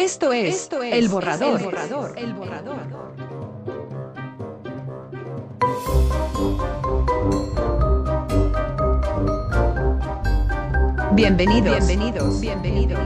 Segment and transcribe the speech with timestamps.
[0.00, 1.60] Esto es, El Borrador.
[1.60, 2.12] El Borrador.
[2.16, 2.78] El Borrador.
[11.12, 11.86] Bienvenidos.
[11.86, 12.40] Bienvenidos.
[12.40, 12.98] Bienvenidos.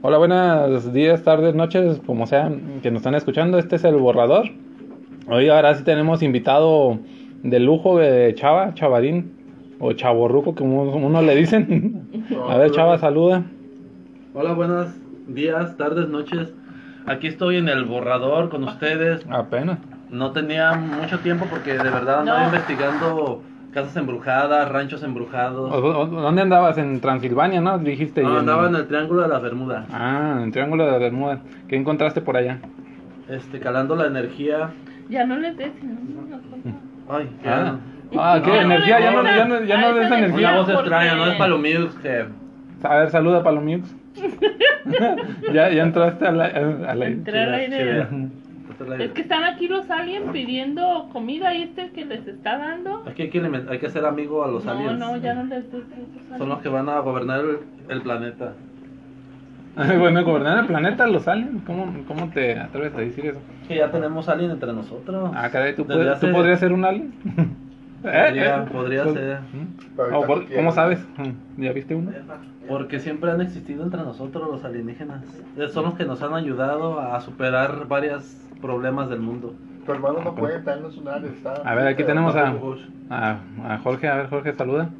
[0.00, 3.58] Hola, buenos días, tardes, noches, como sean que nos están escuchando.
[3.58, 4.46] Este es el borrador.
[5.28, 6.98] Hoy ahora sí tenemos invitado
[7.44, 9.32] de lujo de Chava, Chavadín
[9.78, 12.08] o Chaborruco, como uno le dicen.
[12.50, 13.44] A ver, Chava, saluda.
[14.32, 14.88] Hola, buenos
[15.28, 16.52] días, tardes, noches.
[17.06, 19.24] Aquí estoy en el borrador con ustedes.
[19.30, 19.78] Apenas.
[20.10, 22.46] No tenía mucho tiempo porque de verdad andaba No.
[22.46, 25.70] investigando casas embrujadas, ranchos embrujados.
[25.70, 26.78] ¿O- o- ¿Dónde andabas?
[26.78, 27.78] En Transilvania, ¿no?
[27.78, 28.22] Dijiste.
[28.22, 30.90] y No, en- andaba en el Triángulo de las Bermudas, Ah, en el Triángulo de
[30.92, 31.40] las Bermudas.
[31.68, 32.60] ¿Qué encontraste por allá?
[33.28, 34.70] este, calando la energía.
[35.10, 36.93] Ya no les des, no.
[37.08, 37.78] Ay, qué Ah,
[38.18, 38.50] ah ¿qué?
[38.50, 39.00] No, ¿Energía?
[39.00, 40.48] ¿Ya no, ya no, ya no ah, des esa energía?
[40.50, 42.24] Una voz extraña, no es Palomix, que
[42.82, 43.94] A ver, saluda, Palomix.
[45.52, 47.14] ya, ya entraste al al- al aire.
[47.14, 48.06] Entré al aire.
[48.98, 52.58] Es que están aquí los aliens pidiendo comida y este es el que les está
[52.58, 53.04] dando.
[53.06, 54.98] Aquí hay que, hay que ser amigo a los No, aliens.
[54.98, 55.82] no, ya no les esos
[56.36, 57.58] Son los que van a gobernar el,
[57.88, 58.54] el planeta.
[59.76, 61.62] Bueno, gobernar el planeta, los aliens.
[61.66, 63.40] ¿Cómo, ¿Cómo te atreves a decir eso?
[63.66, 65.30] Que ya tenemos alien entre nosotros.
[65.34, 67.12] Ah, caray, ¿tú, puedes- hace- ¿tú podrías ser un alien?
[68.04, 69.38] Podría- podría Pues- ser.
[70.12, 70.46] Oh, por-.
[70.54, 71.02] ¿Cómo sabes?
[71.16, 72.10] Mm, ¿Ya viste uno?
[72.68, 75.22] Porque siempre han existido entre nosotros los alienígenas.
[75.56, 79.54] Eh, Son los que nos han ayudado a superar varios problemas del mundo.
[79.86, 80.40] Tu hermano Ah, no pues.
[80.40, 81.52] puede, está en está.
[81.64, 82.54] A ver, aquí tenemos a,
[83.08, 84.06] a, a Jorge.
[84.08, 84.90] A ver, Jorge, saluda.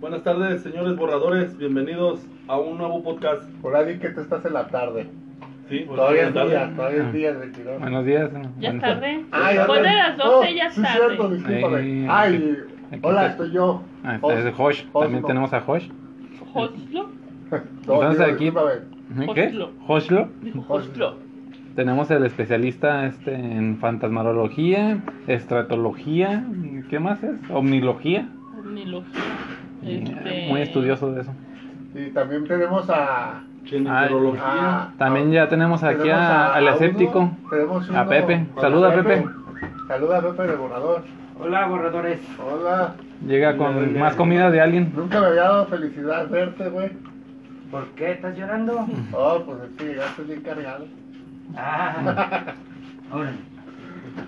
[0.00, 1.56] Buenas tardes, señores borradores.
[1.58, 3.42] Bienvenidos a un nuevo podcast.
[3.60, 5.08] Por ahí que te estás en la tarde.
[5.68, 7.80] Sí, pues, Todavía es día, todavía es día de tirón.
[7.80, 8.30] Buenos días.
[8.58, 9.24] Ya es tarde.
[9.32, 9.98] Ah, ya Después de tarde.
[9.98, 10.98] las 12 Oh, ya es sí, tarde.
[11.06, 12.06] cierto, discúlpame.
[12.08, 12.56] Ay,
[12.90, 13.30] aquí hola, está.
[13.32, 13.82] estoy yo.
[14.04, 14.84] Ah, Os- es Josh.
[14.92, 15.88] También tenemos a Josh.
[16.52, 17.08] Joslo.
[17.50, 19.34] No, Entonces digo, aquí- discúlpame.
[19.34, 19.50] ¿Qué?
[21.74, 26.44] Tenemos el especialista este en fantasmarología, estratología,
[26.90, 27.36] ¿qué más es?
[27.50, 28.28] Omnilogía.
[28.58, 29.22] Omnilogía.
[29.82, 31.32] Y, Este- Muy estudioso de eso.
[31.94, 33.42] Y también tenemos a.
[33.64, 34.42] Ginecología.
[34.44, 38.46] a- También ya tenemos aquí tenemos a- al uno, escéptico, tenemos a Pepe.
[38.56, 39.24] a Saluda, Pepe.
[39.86, 41.02] Saluda a Pepe de borrador.
[41.40, 42.20] Hola, borradores.
[42.38, 42.94] Hola.
[43.26, 44.92] Llega con más comida de alguien.
[44.96, 46.90] Nunca me había dado felicidad verte, güey.
[47.70, 48.86] ¿Por qué estás llorando?
[49.12, 50.86] Oh, pues es que llegaste bien cargado.
[51.56, 52.54] Ah,
[53.12, 53.36] órale.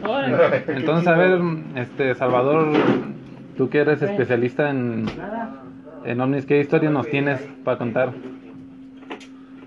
[0.06, 0.64] Órale.
[0.68, 1.40] Entonces, a ver,
[1.76, 2.68] este Salvador,
[3.60, 5.04] tú que eres especialista en,
[6.06, 8.10] en ovnis, ¿qué historia nos tienes para contar?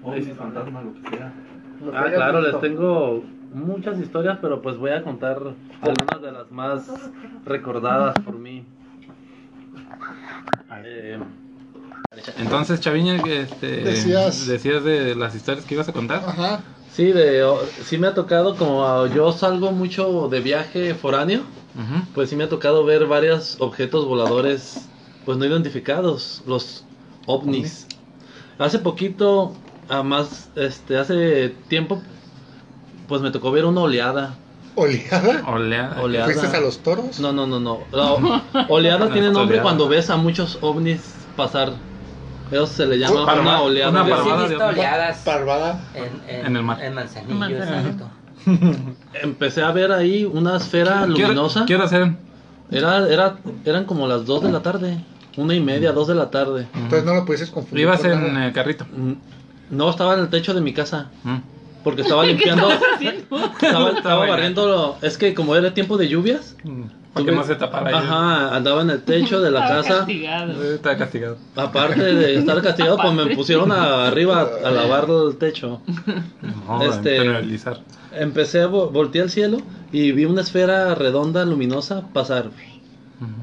[0.01, 1.31] Ovnis, fantasmas, lo que sea.
[1.93, 5.37] Ah, claro, les tengo muchas historias, pero pues voy a contar
[5.81, 6.89] algunas de las más
[7.45, 8.65] recordadas por mí.
[10.83, 11.19] Eh,
[12.39, 16.23] Entonces, Chaviña, este, Decías- decías de las historias que ibas a contar.
[16.25, 16.61] Ajá.
[16.95, 17.43] Sí, de,
[17.83, 21.41] sí me ha tocado, como ah, yo salgo mucho de viaje foráneo,
[22.13, 24.85] pues sí me ha tocado ver varios objetos voladores
[25.25, 26.83] pues no identificados, los
[27.25, 27.87] ovnis.
[28.59, 29.55] Hace poquito,
[29.89, 32.01] a más, este, hace tiempo,
[33.07, 34.35] pues me tocó ver una oleada.
[34.75, 35.43] ¿Oleada?
[35.47, 36.25] Olea- Oleada.
[36.33, 37.19] ¿Fuiste a los toros?
[37.19, 37.79] No, no, no, no.
[37.91, 38.13] La
[38.69, 41.01] oleada tiene nombre cuando ves a muchos ovnis
[41.35, 41.73] pasar.
[42.53, 43.89] Eso se le llama Parva- una oleada.
[43.91, 45.81] una parvada de oleadas Parvada.
[45.93, 46.81] en, en, En el mar.
[46.81, 47.77] en Manzanillo, Manzanillo.
[47.77, 48.09] exacto.
[49.21, 51.65] Empecé a ver ahí una esfera ¿Qué hora- luminosa.
[51.65, 52.17] ¿Qué hora eran?
[52.71, 54.97] Era, era, eran como las 2 de la tarde.
[55.37, 56.67] Una y media, 2 de la tarde.
[56.75, 57.83] Entonces no lo pudieses confundir.
[57.85, 58.47] Ibas en nada.
[58.47, 58.85] el carrito.
[58.95, 59.13] Mm,
[59.71, 61.09] No, estaba en el techo de mi casa.
[61.23, 61.37] Mm.
[61.83, 62.69] Porque estaba limpiando.
[62.71, 64.97] estaba, estaba barriendo.
[65.01, 66.55] Es que como era tiempo de lluvias.
[67.13, 67.96] Para tuve- no se tapara ahí.
[67.96, 69.97] Ajá, andaba en el techo de la Estaba casa.
[70.00, 70.63] castigado.
[70.74, 71.38] Está castigado.
[71.56, 75.81] Aparte de estar castigado, pues me pusieron a- arriba a lavar el techo.
[76.68, 77.81] No, Este- penalizar.
[78.13, 79.57] Empecé a vo- voltear al cielo
[79.91, 82.50] y vi una esfera redonda, luminosa, pasar.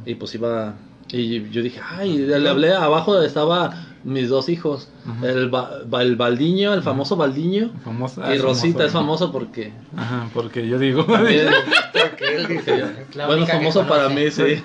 [0.05, 0.75] Y pues iba.
[1.13, 3.73] Y yo dije, ay, le hablé abajo, estaba
[4.05, 4.89] mis dos hijos.
[5.23, 5.71] El, ba-
[6.01, 7.71] el Baldiño, el famoso Baldiño.
[7.85, 9.27] Famoso- y ah, Rosita es famoso.
[9.27, 9.73] famoso porque.
[9.97, 11.05] Ajá, porque yo digo.
[11.05, 11.49] también-
[11.93, 12.83] Porque él dice.
[13.09, 14.63] Es la bueno, que famoso para mí, sí.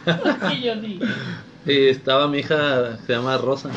[0.57, 1.05] Y yo digo.
[1.67, 3.71] Y estaba mi hija, se llama Rosa.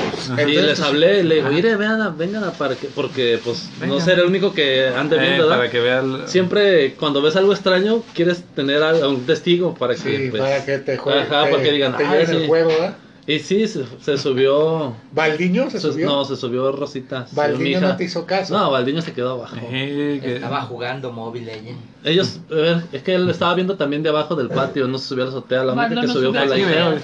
[0.47, 4.19] Y les hablé, le digo, mire, vean, vengan a para que, porque pues no ser
[4.19, 5.57] el único que ande Eh, viendo, ¿verdad?
[5.57, 9.95] para que vea el- Siempre cuando ves algo extraño, quieres tener a un testigo para
[9.95, 11.23] que Sí, pues, para que te jueguen.
[11.33, 12.37] Ajá, te- porque digan, te "Ay, lleven sí".
[12.43, 12.97] el juego, ¿verdad?
[13.29, 14.95] Y sí, se, se subió.
[15.13, 16.07] ¿Baldiño se se- subió?
[16.07, 17.27] no, se subió Rosita.
[17.27, 17.81] se subió hija.
[17.81, 18.57] no te hizo caso.
[18.57, 19.55] No, Baldiño se quedó abajo.
[19.71, 21.79] Eh, que- Estaba jugando Mobile Legends.
[22.05, 25.09] Ellos, a ver, es que él estaba viendo también de abajo del patio, no se
[25.09, 26.95] subió a la azotea, la única que no subió fue la hija.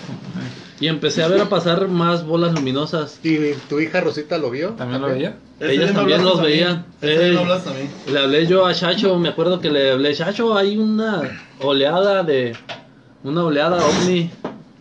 [0.80, 3.20] Y empecé a ver a pasar más bolas luminosas.
[3.22, 4.70] ¿Y tu hija Rosita lo vio?
[4.70, 5.36] ¿También lo veía?
[5.60, 6.86] Ellas también los veían.
[7.02, 7.08] Mí.
[8.10, 11.22] Le hablé yo a Chacho, me acuerdo que le hablé, Chacho, hay una
[11.60, 12.56] oleada de,
[13.22, 14.30] una oleada ovni.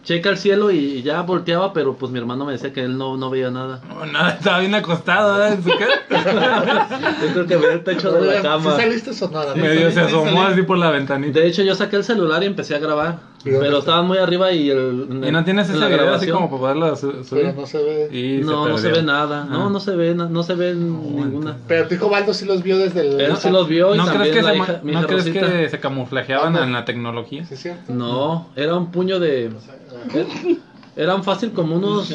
[0.04, 3.16] Checa el cielo y ya volteaba, pero pues mi hermano me decía que él no,
[3.16, 3.80] no veía nada.
[3.88, 5.54] No, no, estaba bien acostado, ¿eh?
[5.54, 6.88] ¿En su cara?
[7.22, 8.76] Yo creo que veía el techo de la ¿Sí cama.
[8.76, 9.56] saliste sonada?
[9.56, 11.40] Medio se asomó así por la ventanita.
[11.40, 13.20] De hecho, yo saqué el celular y empecé a grabar.
[13.46, 15.08] ¿Y dónde Pero estaban muy arriba y el.
[15.28, 17.44] ¿Y no tienes en ese video así grabación- como para poderlo su- subir?
[17.48, 18.10] Pero no se ve.
[18.18, 19.44] Y No, no se ve nada.
[19.50, 19.70] No, Ah.
[19.70, 21.58] no se ve, no se ve ninguna.
[21.68, 23.20] Pero tu hijo Baldo sí los vio desde el...
[23.20, 25.70] Él sí los vio y ¿No crees, también que la se, ¿no hija crees que
[25.70, 27.46] se camuflajeaban en la tecnología?
[27.46, 27.94] ¿Sí es cierto?
[27.94, 29.50] No, era un puño de.
[29.50, 30.60] er-
[30.96, 32.10] Eran fácil como unos.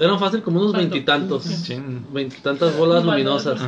[0.00, 1.44] Eran fácil como unos veintitantos.
[2.12, 3.60] Veintitantas bolas luminosas.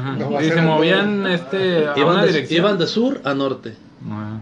[0.43, 2.61] Y se movían este, a Iban una de, dirección.
[2.61, 3.75] iban de sur a norte.
[4.11, 4.41] Ah.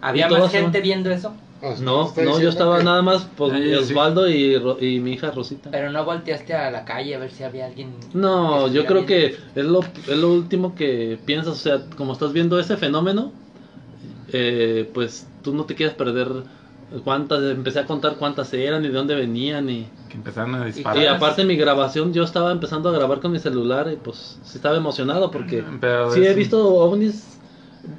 [0.00, 1.34] ¿Había más gente son- viendo eso?
[1.80, 3.92] No, no, yo estaba que- nada más pues, Ahí, sí.
[3.92, 5.70] Osvaldo y, Ro- y mi hija Rosita.
[5.70, 7.90] Pero no volteaste a la calle a ver si había alguien.
[8.14, 12.32] No, yo creo que es lo, es lo último que piensas, o sea, como estás
[12.32, 13.32] viendo ese fenómeno,
[14.32, 16.28] eh, pues tú no te quieres perder
[17.04, 21.02] cuántas, empecé a contar cuántas eran y de dónde venían y, Que empezaron a disparar.
[21.02, 24.56] y aparte mi grabación, yo estaba empezando a grabar con mi celular y pues sí
[24.58, 27.37] estaba emocionado porque Pero sí he visto ovnis,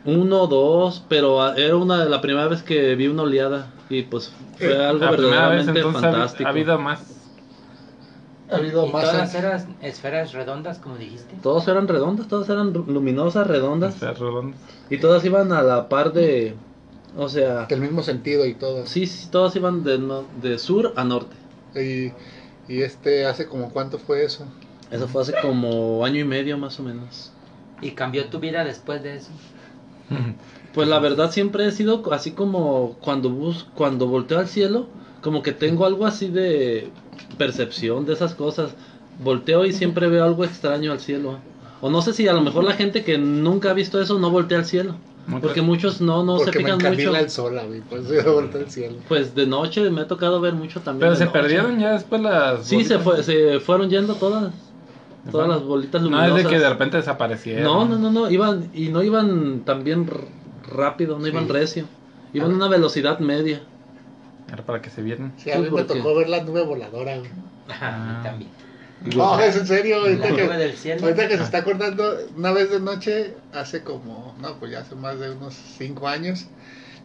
[0.06, 4.32] uno, dos, pero ah, era una la primera vez que vi una oleada y pues
[4.58, 6.48] fue Eh, algo La primera vez verdaderamente entonces fantástico.
[6.48, 7.00] ha habido más.
[8.52, 9.04] Ha habido ¿Y más...
[9.04, 11.36] todas eran esferas redondas, como dijiste?
[11.44, 14.00] Todas eran redondas, todas eran luminosas, redondas.
[14.00, 14.60] Redondos.
[14.90, 16.56] Y todas iban a la par de.
[17.16, 17.66] O sea.
[17.68, 18.86] Del mismo sentido y todo.
[18.88, 21.36] Sí, sí, todas iban de, no- de sur a norte.
[21.76, 22.12] Y,
[22.72, 24.46] y este, ¿hace como cuánto fue eso?
[24.90, 27.32] Eso fue hace como año y medio más o menos.
[27.82, 29.30] ¿Y cambió tu vida después de eso?
[30.74, 34.88] Pues la verdad siempre he sido así como cuando bus cuando volteo al cielo,
[35.22, 36.92] como que tengo algo así de
[37.38, 38.76] percepción de esas cosas.
[39.22, 41.40] Volteo y siempre veo algo extraño al cielo.
[41.82, 44.30] O no sé si a lo mejor la gente que nunca ha visto eso no
[44.30, 44.96] voltea al cielo.
[45.42, 47.16] Porque muchos no, no se Porque me fijan mucho.
[47.16, 48.98] el sol, eso yo vuelto al cielo.
[49.08, 51.02] Pues de noche me ha tocado ver mucho también.
[51.02, 51.40] Pero se noche.
[51.40, 52.66] perdieron ya después las.
[52.66, 54.54] Sí, se, fue, se fueron yendo todas.
[55.32, 56.38] Todas las bolitas No luminosas.
[56.38, 57.64] es de que de repente desaparecieron.
[57.64, 60.10] no, no, no, no, iban y no iban también
[60.68, 61.86] rápido, no iban recio.
[62.34, 63.62] Iban a una velocidad media.
[64.52, 65.34] Era para que se vieran.
[65.38, 67.18] Sí, a mí me tocó ver la nube voladora,
[67.70, 68.16] Ah.
[68.18, 68.52] mí también.
[69.16, 69.98] No, es en serio.
[70.02, 74.72] Ahorita que, ahorita que se está acordando, una vez de noche, hace como, no, pues
[74.72, 76.48] ya hace más de unos cinco años,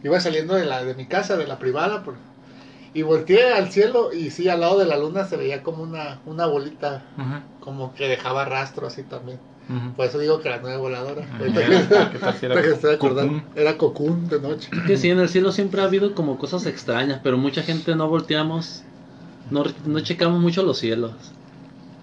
[0.03, 2.15] iba saliendo de la de mi casa, de la privada, por,
[2.95, 6.21] y volteé al cielo y sí, al lado de la luna se veía como una,
[6.25, 7.03] una bolita,
[7.59, 9.37] como que dejaba rastro así también.
[9.97, 11.27] Por eso digo que la nube voladora.
[11.29, 12.97] Ah, Ahorita mira, que, ¿qué tal si era estoy
[13.77, 14.69] Cocoon de noche.
[14.87, 18.07] Que sí, en el cielo siempre ha habido como cosas extrañas, pero mucha gente no
[18.07, 18.83] volteamos,
[19.51, 21.11] no, no checamos mucho los cielos.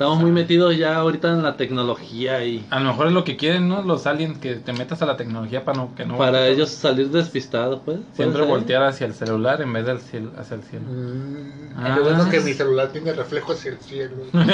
[0.03, 3.37] Estamos muy metidos ya ahorita en la tecnología y A lo mejor es lo que
[3.37, 3.83] quieren, ¿no?
[3.83, 6.19] Los aliens, que te metas a la tecnología para no, que no.
[6.19, 7.99] para ellos salir despistados, pues.
[7.99, 10.85] ¿puede Siempre voltear hacia el celular en vez del cielo, hacia el cielo.
[10.89, 11.93] Mm, Ah.
[11.95, 14.17] qué bueno que mi celular tiene reflejo hacia el cielo.
[14.33, 14.47] Un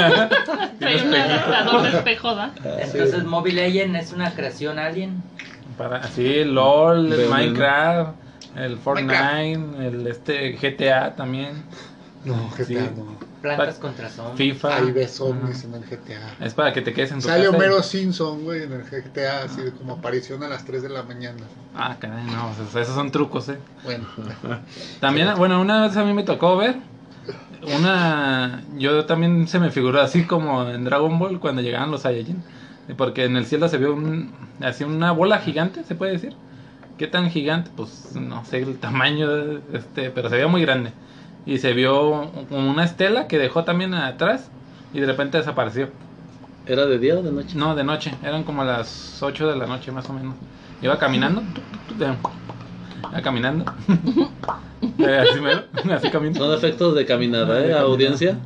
[1.83, 2.53] de espejo, ¿da?
[2.79, 5.23] Entonces, Mobile Legend es una creación alien.
[5.79, 8.11] Para, sí, LOL, el Minecraft,
[8.55, 11.63] el Fortnite, el este GTA también,
[12.25, 12.75] No, GTA Sí.
[12.97, 13.17] no.
[13.41, 14.55] Plantas Pa- contra zombies.
[14.55, 14.77] FIFA.
[14.77, 15.31] Ahí ves Ajá.
[15.65, 16.45] en el GTA.
[16.45, 17.53] Es para que te quedes en tu Sale casa.
[17.53, 20.89] y- Homero Simpson, güey, en el GTA, así de como aparición a las 3 de
[20.89, 21.47] la mañana.
[21.75, 23.59] Ah, caray, no, o sea, esos son trucos, eh.
[23.85, 24.05] Bueno,
[25.01, 26.77] También, bueno, una vez a mí me tocó ver
[27.77, 28.63] una.
[28.77, 32.43] Yo también se me figuró así como en Dragon Ball cuando llegaban los Saiyajin.
[32.97, 36.35] Porque en el cielo se vio un, así una bola gigante, se puede decir.
[36.97, 37.71] ¿Qué tan gigante?
[37.77, 39.29] Pues no sé el tamaño,
[39.73, 40.93] este, pero se veía muy grande.
[41.49, 44.51] Y se vio como una estela que dejó también atrás
[44.93, 45.89] y de repente desapareció.
[46.67, 47.57] ¿Era de día o de noche?
[47.57, 50.35] No, de noche, eran como las 8 de la noche más o menos.
[50.83, 51.43] Iba caminando,
[51.99, 53.65] iba caminando.
[54.97, 56.37] Eh, así, mero, así camino.
[56.37, 57.73] Son efectos de caminada, ¿eh?
[57.77, 58.37] Audiencia.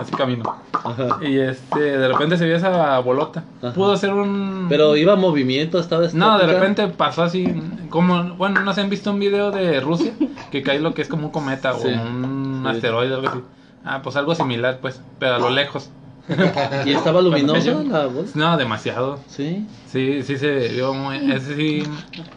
[0.00, 0.42] Así camino.
[0.72, 1.18] Ajá.
[1.22, 3.44] Y este, de repente se vio esa bolota.
[3.62, 3.72] Ajá.
[3.74, 4.66] Pudo ser un.
[4.68, 6.46] Pero iba a movimiento, estaba No, de estática.
[6.60, 7.52] repente pasó así.
[7.90, 10.12] Como, bueno, no se han visto un video de Rusia
[10.50, 11.88] que cae lo que es como un cometa Sí.
[11.88, 12.68] o un Sí.
[12.76, 13.38] asteroide, algo así.
[13.84, 15.90] Ah, pues algo similar, pues, pero a lo lejos.
[16.84, 18.36] ¿Y estaba luminosa la voz?
[18.36, 19.18] No, demasiado.
[19.28, 19.66] Sí.
[19.90, 21.16] Sí, sí se vio muy.
[21.32, 21.82] Ese sí.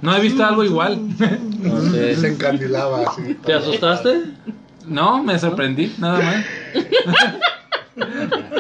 [0.01, 0.97] No he visto algo igual.
[1.61, 2.15] No sé.
[2.15, 3.33] se encandilaba así.
[3.45, 4.21] ¿Te asustaste?
[4.87, 6.45] No, me sorprendí, nada más.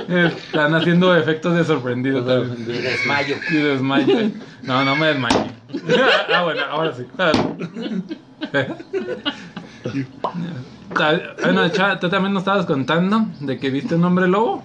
[0.07, 2.19] Están haciendo efectos de sorprendido.
[2.45, 3.35] Y desmayo.
[3.49, 4.31] Y desmayo.
[4.63, 5.51] No, no me desmayé.
[6.33, 7.05] ah, bueno, ahora sí.
[7.17, 7.31] Ah,
[11.41, 14.63] Bueno, Cha, tú también nos estabas contando de que viste un hombre lobo.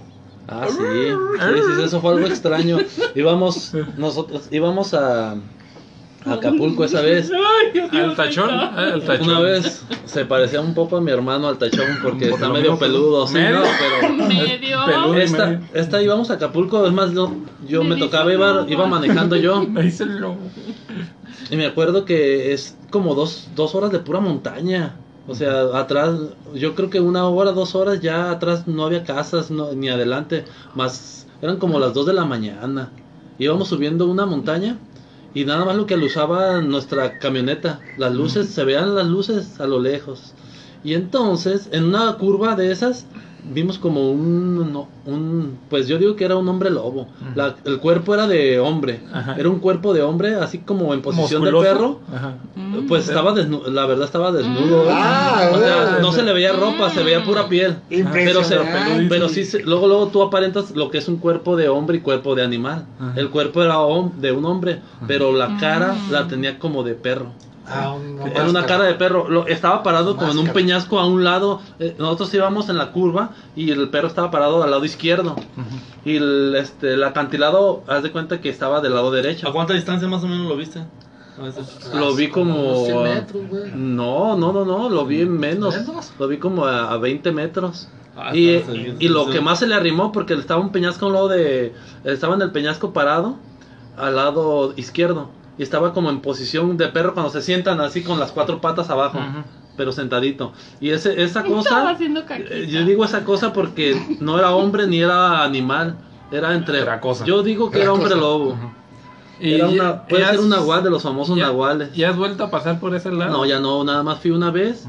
[0.49, 0.77] Ah, sí.
[0.77, 2.79] Sí, sí, eso fue algo extraño.
[3.15, 5.37] Íbamos, nosotros íbamos a
[6.27, 7.31] Acapulco esa vez.
[7.93, 8.51] Al tachón.
[8.51, 9.29] eh, al tachón.
[9.31, 12.79] Una vez se parecía un poco a mi hermano al tachón porque Por está medio
[12.79, 13.61] peludo, sí, medio.
[13.61, 14.79] no, pero Medio.
[14.87, 15.15] Peludo.
[15.17, 15.61] esta, medio.
[15.75, 17.33] esta íbamos a Acapulco, es más, yo,
[17.67, 20.39] yo Me tocaba, iba, iba manejando yo Me hice el lobo.
[21.51, 24.97] y me acuerdo que es como dos, dos horas de pura montaña.
[25.29, 26.13] O sea, atrás,
[26.55, 30.45] yo creo que una hora, dos horas ya atrás no había casas no, ni adelante,
[30.75, 32.91] más eran como las dos de la mañana.
[33.39, 34.79] Íbamos subiendo una montaña
[35.37, 39.67] y nada más lo que alusaba nuestra camioneta, las luces, se veían las luces a
[39.67, 40.33] lo lejos.
[40.83, 43.05] Y entonces, en una curva de esas,
[43.53, 47.07] vimos como un, no, un pues yo digo que era un hombre lobo.
[47.35, 49.37] La- el cuerpo era de hombre, Ajá.
[49.39, 52.01] era un cuerpo de hombre, así como en posición de perro.
[52.15, 52.35] Ajá.
[52.55, 52.87] Mm.
[52.89, 54.87] Pues estaba desnudo, la verdad estaba desnudo.
[54.91, 55.99] Ah, o sea, bueno.
[56.01, 57.77] no se le veía ropa, se veía pura piel.
[58.13, 58.59] Pero, se,
[59.09, 62.01] pero sí, se- luego, luego tú aparentas lo que es un cuerpo de hombre y
[62.01, 62.87] cuerpo de animal.
[63.01, 63.13] Ajá.
[63.17, 63.77] El cuerpo era
[64.19, 67.27] de un hombre, pero la cara la tenía como de perro.
[67.69, 69.29] Ah, un- una cara de perro.
[69.29, 71.61] Lo, estaba parado como en un peñasco a un lado.
[71.79, 75.37] eh, nosotros íbamos en la curva y el perro estaba parado al lado izquierdo.
[76.05, 79.49] Y el, este, el acantilado, haz de cuenta que estaba del lado derecho.
[79.49, 80.79] ¿A cuánta distancia más o menos lo viste?
[80.81, 81.97] A.
[81.99, 82.85] Lo vi como...
[82.87, 83.71] 100 metros, güey.
[83.75, 85.75] No, no, no, no, lo vi en menos.
[86.19, 87.89] Lo vi como a, a 20 metros.
[88.17, 91.09] Ah, y, bien, y lo que más se le arrimó, porque estaba un peñasco a
[91.09, 91.75] un lado de...
[92.05, 93.37] Estaba en el peñasco parado,
[93.99, 95.29] al lado izquierdo.
[95.59, 98.91] Y estaba como en posición de perro cuando se sientan así con las cuatro patas
[98.91, 99.19] abajo.
[99.77, 100.53] Pero sentadito.
[100.81, 101.97] Y ese, esa Estaba cosa...
[102.39, 105.97] eh, Yo digo esa cosa porque no era hombre ni era animal.
[106.31, 106.81] Era entre...
[106.81, 107.25] Era cosa.
[107.25, 108.21] Yo digo que Era era hombre cosa.
[108.21, 108.47] lobo.
[108.51, 108.71] Ujú.
[109.39, 111.93] Era una, puede ser un nahual de los famosos ya- nahuales.
[111.95, 113.33] ¿Ya has vuelto a pasar por ese lado?
[113.33, 114.87] No, ya no, nada más fui una vez.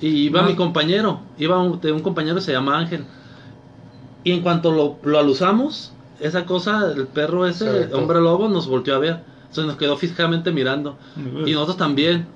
[0.00, 0.48] Y iba No.
[0.48, 3.04] mi compañero, iba un, de un compañero que se llama Ángel.
[4.24, 7.98] Y en cuanto lo, lo alusamos, esa cosa, el perro Se ese, aventó.
[7.98, 9.31] hombre lobo, nos volteó a ver.
[9.52, 10.96] Entonces nos quedó fijamente mirando.
[11.44, 12.26] Y nosotros también.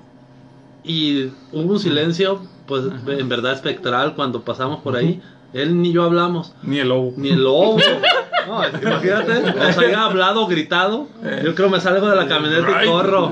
[0.83, 5.19] Y hubo un silencio, pues en verdad espectral cuando pasamos por ahí.
[5.51, 7.13] Él ni yo hablamos, Ni el lobo.
[7.17, 7.77] ni el lobo.
[8.47, 11.07] No, imagínate, nos haya hablado, gritado.
[11.43, 13.31] Yo creo me salgo de la camioneta y corro.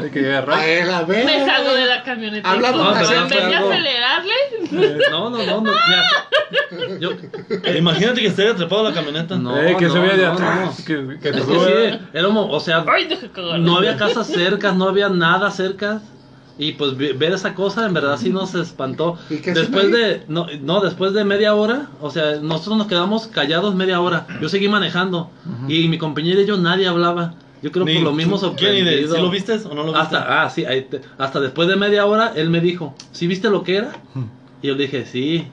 [0.53, 1.25] A a.
[1.25, 2.49] Me salgo de la camioneta.
[2.59, 2.89] Todo.
[2.89, 4.33] hacer en vez de acelerarle,
[5.11, 5.61] No, no, no, no.
[5.61, 7.11] mira, yo,
[7.75, 9.35] Imagínate que esté atrapado en la camioneta.
[9.37, 10.79] No, Eh, que se no, vea de no, atrás.
[10.79, 10.85] no.
[10.85, 13.07] Que, que te Es que sí, era o sea, ay,
[13.59, 16.01] no había casas cercas, no había nada cerca.
[16.57, 19.17] Y pues ve- ver esa cosa en verdad sí nos espantó.
[19.29, 23.27] ¿Y qué Después de, no, no, después de media hora, o sea, nosotros nos quedamos
[23.27, 24.25] callados media hora.
[24.41, 25.31] Yo seguí manejando
[25.67, 27.33] y mi compañero y yo nadie hablaba.
[27.61, 29.15] Yo creo Ni- por lo mismo ¿Quién ni de- sorprendido.
[29.15, 29.99] ¿Sí lo viste o no lo viste?
[29.99, 33.49] Hasta, ah, sí, ahí te- hasta después de media hora él me dijo, ¿sí viste
[33.49, 33.91] lo que era?
[34.61, 35.47] Y yo le dije, sí.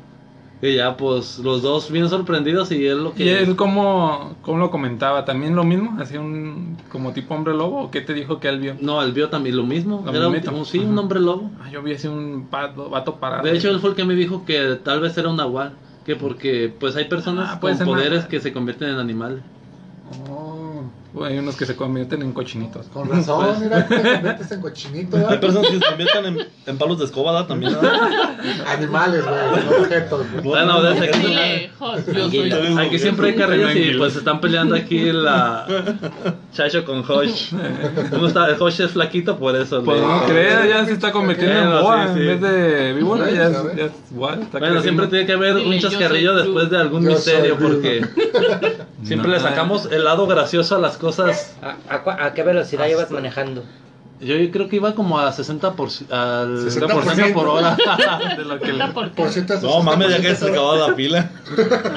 [0.63, 3.25] Y ya pues los dos bien sorprendidos y él lo que...
[3.25, 5.25] ¿Y él cómo, cómo lo comentaba?
[5.25, 6.01] ¿También lo mismo?
[6.01, 7.83] ¿Hacía un como tipo hombre lobo?
[7.83, 8.77] ¿O qué te dijo que él vio?
[8.81, 10.03] No, él vio también lo mismo.
[10.07, 10.89] Lo Era un, un- sí, Ajá.
[10.89, 11.51] un hombre lobo.
[11.61, 13.43] Ah, yo vi así un vato, vato parado.
[13.43, 15.79] De hecho, él fue el que me dijo que tal vez era un nahual.
[16.05, 19.45] Que porque pues hay personas Ah, con poderes que se convierten en animales.
[20.05, 20.42] Oh,
[21.25, 22.87] Hay unos que se convierten en cochinitos.
[22.87, 25.41] con razón, mira, te conviertes en cochinito, Hay ¿verdad?
[25.41, 27.49] personas que se convierten en, en palos de escoba ¿verdad?
[27.49, 27.75] también.
[27.75, 28.01] ¿verdad?
[28.67, 30.27] Animales, güey, no objetos.
[30.33, 30.43] güey.
[30.45, 32.07] Bueno, desde aquí, lejos.
[32.07, 32.51] Yo soy.
[32.53, 32.81] Anguila.
[32.83, 35.67] aquí siempre hay carrillos y pues se están peleando aquí la
[36.55, 37.53] Chacho con Josh.
[38.11, 38.49] ¿Cómo está?
[38.49, 39.83] El Josh es flaquito, por eso.
[39.85, 42.21] Pues no creas, ya se está convirtiendo en Bueno, boa sí, sí.
[42.21, 43.31] en vez de víbora.
[43.31, 43.77] Ya es, ¿sabes?
[43.77, 44.83] ya es boa, está Bueno, creciendo.
[44.83, 48.01] siempre tiene que haber un chascarrillo después de algún Yo misterio porque
[49.03, 51.02] siempre No, le sacamos el lado gracioso a las cosas.
[51.63, 53.63] ¿A, a cua- a qué velocidad ibas manejando?
[54.21, 57.77] Yo creo que iba como a 60 por, al 60% 60 por hora.
[58.37, 60.51] de lo que le- hasta No mames, ya que se 60%.
[60.51, 61.31] acababa la pila.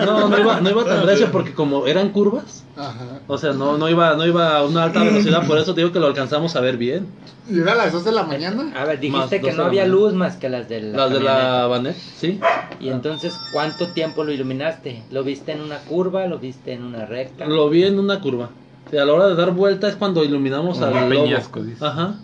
[0.03, 3.19] No, no iba, no iba tan recio porque como eran curvas, Ajá.
[3.27, 5.93] o sea, no, no iba, no iba a una alta velocidad, por eso te digo
[5.93, 7.05] que lo alcanzamos a ver bien.
[7.47, 8.73] Y era a las 2 de la mañana.
[8.75, 9.93] A ver, dijiste que no había mañana.
[9.99, 11.67] luz más que las de la Las de la.
[11.67, 12.39] Vanet, sí.
[12.79, 15.03] Y entonces, ¿cuánto tiempo lo iluminaste?
[15.11, 16.25] ¿Lo viste en una curva?
[16.25, 17.45] ¿Lo viste en una recta?
[17.45, 18.49] Lo vi en una curva.
[18.91, 21.23] A la hora de dar vuelta es cuando iluminamos al lobo.
[21.23, 21.83] peñasco, dice.
[21.85, 22.15] Ajá.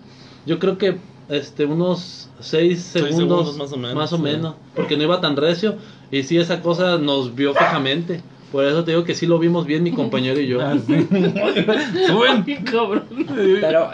[0.45, 0.97] Yo creo que
[1.29, 4.23] este unos 6 segundos, segundos más o menos, más o sí.
[4.23, 5.75] menos, porque no iba tan recio
[6.11, 8.21] y sí esa cosa nos vio fijamente.
[8.51, 10.59] Por eso te digo que sí lo vimos bien mi compañero y yo.
[10.61, 11.07] Ah, sí.
[11.11, 13.05] Ay, cabrón.
[13.61, 13.89] Pero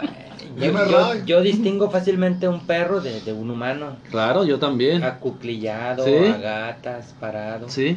[0.60, 3.96] eh, Yo, distingo fácilmente un perro de, de un humano.
[4.10, 5.04] Claro, yo también.
[5.04, 6.10] Acuclillado, Sí.
[6.12, 7.68] a gatas, parado.
[7.68, 7.96] Sí.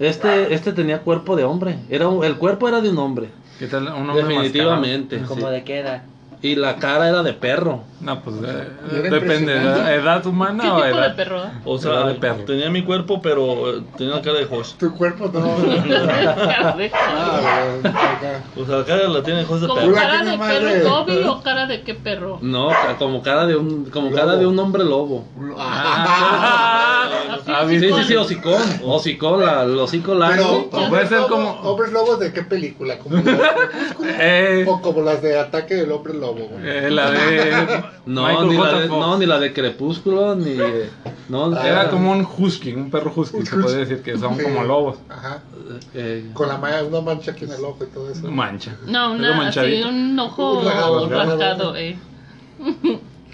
[0.00, 1.78] Este, este tenía cuerpo de hombre.
[1.90, 3.28] Era el cuerpo era de un hombre.
[3.60, 3.88] ¿Qué tal?
[3.88, 5.18] Un hombre Definitivamente.
[5.18, 5.34] mascarado.
[5.34, 5.52] Como sí.
[5.52, 6.02] de qué edad.
[6.42, 7.84] Y la cara era de perro.
[8.00, 8.68] No, pues eh,
[9.10, 9.54] depende.
[9.60, 11.14] ¿edad- ¿Edad ¿Qué humana o tipo de edad?
[11.16, 11.42] perro?
[11.66, 12.44] O sea, de perro.
[12.46, 14.72] tenía mi cuerpo, pero eh, tenía la cara de Josh.
[14.78, 15.40] Tu cuerpo no.
[15.84, 18.42] Cara de- Ah, acá.
[18.58, 19.94] O sea, la cara la tiene Josh de ¿Como perro.
[19.94, 22.38] Cara de perro Toby o cara de qué perro?
[22.40, 24.16] No, ca- como cara de un, como Lobo.
[24.16, 25.26] cara de un hombre lobo.
[25.58, 28.62] Ah, Así, ah, Sí, sí, sí, hocicón.
[28.84, 30.68] Hocicón, la, el hocico largo.
[30.70, 32.98] Pero, O puede ser ¿hombres como- ¿Hombres lobos de qué película?
[32.98, 34.10] ¿Como de Crepúsculo?
[34.18, 36.48] Eh, O como las de Ataque del Hombre Lobo, güey.
[36.64, 39.00] eh, la de No, ni la de, Fox.
[39.00, 40.56] no, ni la de Crepúsculo, ni.
[41.28, 41.66] No, Ah.
[41.68, 43.78] Era como un husky, un perro husky, Un se puede husky.
[43.78, 44.42] decir que son Sí.
[44.42, 44.98] como lobos.
[45.08, 45.42] Ajá.
[45.94, 48.28] eh, Con la ma- una mancha aquí en el ojo y todo eso.
[48.30, 48.76] Mancha.
[48.86, 50.62] No, una, así, un ojo
[51.08, 51.96] rasgado, eh.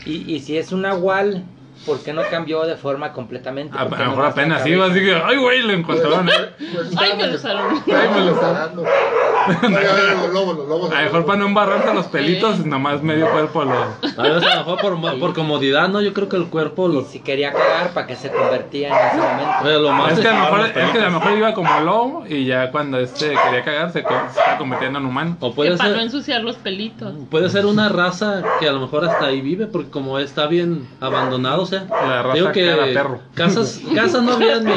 [0.04, 1.44] Y, y si es un nahual,
[1.85, 3.76] ¿por qué no cambió de forma completamente?
[3.76, 6.28] A, a ¿Por lo mejor apenas iba así que, ay, güey, lo encontraron.
[6.28, 6.33] ¿eh?
[6.73, 7.83] Pues, Ay, me lo usaron.
[7.87, 8.83] Ay, me lo está dando.
[8.83, 10.90] Oye, oye, los lobos, los lobos.
[10.90, 13.73] A lo mejor para no embarrarse los pelitos, nomás medio cuerpo lo.
[13.73, 16.00] a lo mejor por, por comodidad, ¿no?
[16.00, 17.04] Yo creo que el cuerpo Y lo.
[17.04, 19.52] si quería cagar, ¿para qué se convertía en ese momento?
[19.62, 21.80] Pero lo más Es que, a lo mejor, es que a lo mejor iba como
[21.80, 25.37] lobo y ya cuando este quería cagar se, está convirtiendo en humano.
[25.40, 27.14] O Que puede para no ser, ensuciar los pelitos.
[27.30, 30.88] puede ser una raza que a lo mejor hasta ahí vive, porque como está bien
[31.00, 31.87] abandonado, sea.
[31.90, 33.20] La raza digo que cara perro.
[33.35, 34.73] casas, casas no habían ni.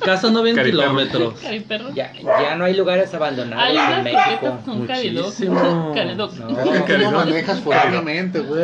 [0.00, 0.82] Casas no habían Cariperro.
[0.82, 1.34] kilómetros.
[1.40, 1.90] Cari perro.
[1.94, 4.58] Ya, ya no hay lugares abandonados Hay en México.
[4.86, 5.24] caridoc.
[5.26, 5.92] Muchísimo.
[5.94, 6.32] Caridoc.
[6.38, 6.48] No.
[6.98, 8.62] Lo manejas fuertemente, güey.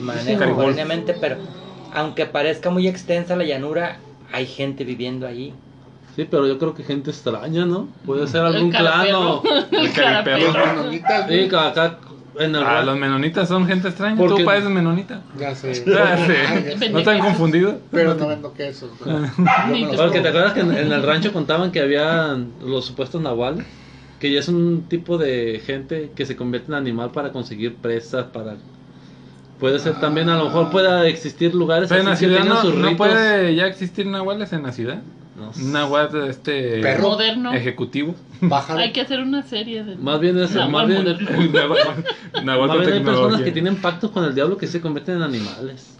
[0.00, 0.64] Manejo Caribol.
[0.64, 1.36] erróneamente, pero
[1.94, 3.98] aunque parezca muy extensa la llanura,
[4.32, 5.54] hay gente viviendo allí.
[6.14, 7.88] Sí, pero yo creo que gente extraña, ¿no?
[8.06, 9.42] Puede ser algún clan o.
[9.70, 10.90] El cariperro.
[11.28, 11.98] Sí, acá
[12.38, 12.62] en el.
[12.62, 14.16] Ah, los menonitas son gente extraña.
[14.16, 15.22] Porque- Tú pareces menonita.
[15.38, 15.72] Ya sé.
[15.86, 16.16] Ya
[16.78, 16.90] sé.
[16.90, 17.78] ¿No te han confundido?
[17.90, 20.28] Pero no vendo quesos, Porque te como.
[20.28, 23.64] acuerdas que en, en el rancho contaban que había los supuestos nahuales,
[24.20, 28.26] que ya es un tipo de gente que se convierte en animal para conseguir presas,
[28.26, 28.56] para
[29.60, 32.44] puede ser también a lo mejor pueda existir lugares Pero en la así que ciudad
[32.44, 35.00] no, sus no puede ya existir nahuales en la ciudad.
[35.38, 35.62] No sé.
[35.62, 37.10] Un nahual este Perro.
[37.10, 37.52] Moderno.
[37.52, 38.14] ejecutivo.
[38.40, 38.80] Bájalo.
[38.80, 39.96] Hay que hacer una serie de.
[39.96, 41.30] Más bien es Nahual más bien, moderno.
[42.44, 43.44] nahual más bien hay personas tecnología.
[43.44, 45.92] que tienen pactos con el diablo que se convierten en animales.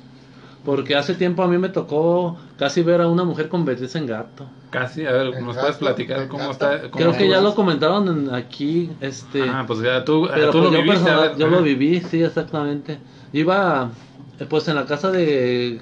[0.65, 4.49] Porque hace tiempo a mí me tocó casi ver a una mujer convertirse en gato.
[4.71, 6.81] Casi, a ver, ¿nos gato, puedes platicar cómo está?
[6.91, 9.43] cómo Creo que ya lo comentaron en- aquí, este...
[9.49, 11.03] Ah, pues ya tú, Pero tú pues lo yo, viviste.
[11.09, 11.39] a personal- ver.
[11.39, 12.99] yo lo viví, sí, exactamente.
[13.33, 13.91] Iba,
[14.41, 15.79] eh, pues en la casa de,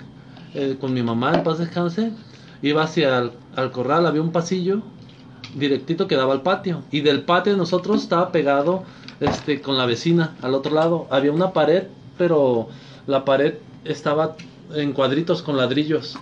[0.54, 2.12] eh, con mi mamá, en paz descanse,
[2.60, 4.82] iba hacia el al corral, había un pasillo
[5.54, 6.82] directito que daba al patio.
[6.90, 8.82] Y del patio de nosotros estaba pegado
[9.20, 11.06] este, con la vecina, al otro lado.
[11.10, 11.84] Había una pared,
[12.18, 12.68] pero
[13.06, 14.36] la pared estaba
[14.74, 16.16] en cuadritos con ladrillos.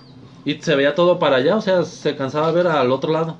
[0.45, 3.37] Y se veía todo para allá, o sea, se alcanzaba a ver al otro lado.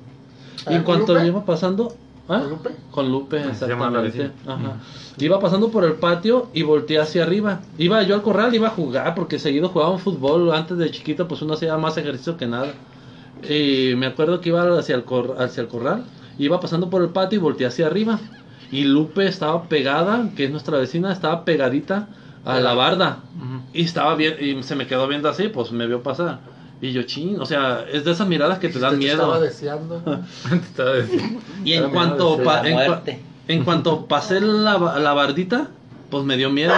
[0.69, 1.27] Y ¿Ah, en cuanto Lupe?
[1.27, 1.93] iba pasando...
[2.29, 2.39] ¿ah?
[2.39, 2.69] ¿Con Lupe?
[2.91, 4.31] Con Lupe, Ah, exactamente.
[4.47, 4.77] Ajá.
[5.17, 7.59] Iba pasando por el patio y volteé hacia arriba.
[7.77, 10.53] Iba yo al corral, iba a jugar porque seguido jugaba fútbol.
[10.53, 12.73] Antes de chiquito, pues uno hacía más ejercicio que nada.
[13.49, 16.03] Y me acuerdo que iba hacia el, cor- hacia el corral.
[16.37, 18.19] Iba pasando por el patio y volteé hacia arriba.
[18.71, 22.07] Y Lupe estaba pegada, que es nuestra vecina, estaba pegadita
[22.45, 23.19] a la barda.
[23.73, 26.39] Y estaba bien, y se me quedó viendo así, pues me vio pasar.
[26.81, 29.41] Y yo, chin, o sea, es de esas miradas que te dan Estaba miedo.
[29.41, 29.99] deseando.
[30.49, 31.39] Te estaba diciendo.
[31.63, 32.43] Y en cuanto, en,
[32.75, 33.19] cua- muerte.
[33.47, 35.67] en cuanto pasé la, ba- la bardita,
[36.09, 36.73] pues me dio miedo.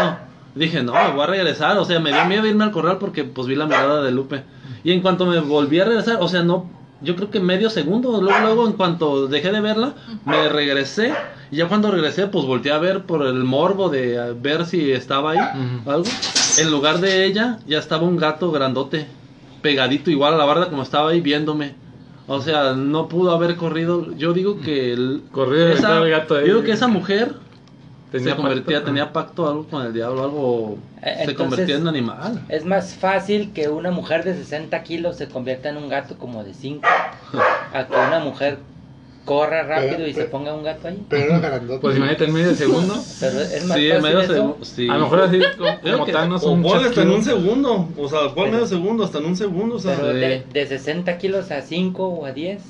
[0.56, 1.78] Dije, no, me voy a regresar.
[1.78, 4.44] O sea, me dio miedo irme al corral porque pues vi la mirada de Lupe.
[4.84, 6.70] Y en cuanto me volví a regresar, o sea, no,
[7.02, 9.94] yo creo que medio segundo, luego, luego, en cuanto dejé de verla,
[10.26, 11.14] me regresé.
[11.52, 15.32] Y ya cuando regresé, pues volteé a ver por el morbo de ver si estaba
[15.32, 15.90] ahí, Ujú.
[15.92, 16.10] algo.
[16.60, 19.08] En lugar de ella, ya estaba un gato grandote,
[19.62, 21.76] pegadito igual a la barda como estaba ahí viéndome.
[22.28, 24.16] O sea, no pudo haber corrido.
[24.18, 26.48] Yo digo que el, Corrido esa, estaba el gato ahí.
[26.48, 27.36] yo digo que esa mujer
[28.12, 28.86] Tenía se convertía, pacto.
[28.86, 32.46] tenía pacto algo con el diablo, algo Eh, se entonces- convertía en animal.
[32.50, 36.44] Es más fácil que una mujer de 60 kilos se convierta en un gato como
[36.44, 36.88] de 5
[37.74, 38.60] a que una mujer
[39.26, 41.04] corra rápido y se ponga un gato ahí.
[41.10, 41.80] Pero era grandote.
[41.80, 42.94] Pues imagínate en medio segundo.
[43.20, 44.34] Pero es más Sí, en fácil medio eso.
[44.34, 44.88] segu- sí.
[44.90, 47.24] A lo mejor así como, Creo como que- Thanos O un ponle hasta en un
[47.24, 47.90] segundo.
[47.98, 49.04] O sea, ¿cuál Pero- medio segundo?
[49.04, 49.76] Hasta en un segundo.
[49.76, 52.62] O sea, Pero de, de 60 kilos a 5 o a 10.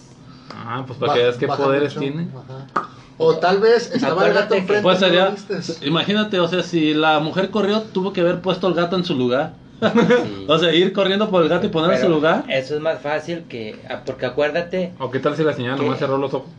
[0.50, 2.00] Ah, pues para que veas qué poderes mucho.
[2.00, 2.28] tiene.
[2.34, 2.90] Ajá.
[3.18, 4.84] O tal vez estaba el gato enfrente.
[4.84, 5.88] Pues y no sería, viste.
[5.88, 9.16] imagínate, o sea, si la mujer corrió, tuvo que haber puesto el gato en su
[9.16, 9.54] lugar.
[9.80, 10.46] Sí.
[10.48, 12.46] O sea, ir corriendo por el gato y ponerlo en su lugar.
[12.50, 13.76] Eso es más fácil que.
[13.90, 16.50] ah, Porque acuérdate O qué tal si la señora nomás cerró los ojos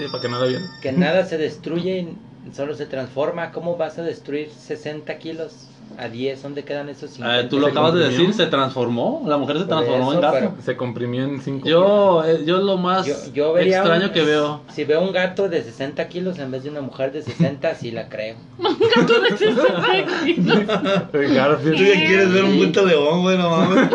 [0.00, 0.66] eh, para que no la vieran.
[0.80, 2.08] que nada se destruye,
[2.54, 3.50] solo se transforma.
[3.52, 5.52] ¿Cómo vas a destruir 60 kilos?
[5.98, 7.48] A 10, ¿dónde quedan esos Ah, 50?
[7.48, 8.26] tú lo Se acabas de comprimió.
[8.28, 9.22] decir, se transformó.
[9.26, 10.34] La mujer se transformó en eso, gato.
[10.38, 14.12] pero- Se comprimió en 5 Yo, eh, yo lo más Yo, yo vería extraño un-
[14.12, 14.60] que veo.
[14.72, 17.90] Si veo un gato de 60 kilos en vez de una mujer de 60, sí
[17.90, 18.36] la creo.
[21.12, 21.76] Garfield.
[21.76, 23.88] Tú ya quieres ver un bulto león, güey, no mames.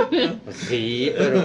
[0.43, 1.43] Pues sí, pero...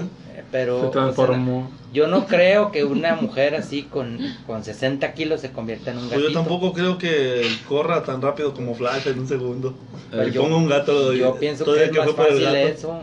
[0.53, 1.71] pero Se o sea, transformó.
[1.95, 6.03] yo no creo que una mujer así con, con 60 kilos se convierta en un
[6.09, 6.29] Pues gatito.
[6.29, 9.75] yo tampoco creo que corra tan rápido como Flash en un segundo.
[10.11, 11.13] Pero yo- pongo un gato.
[11.15, 13.01] Yo pienso que es más fácil eso.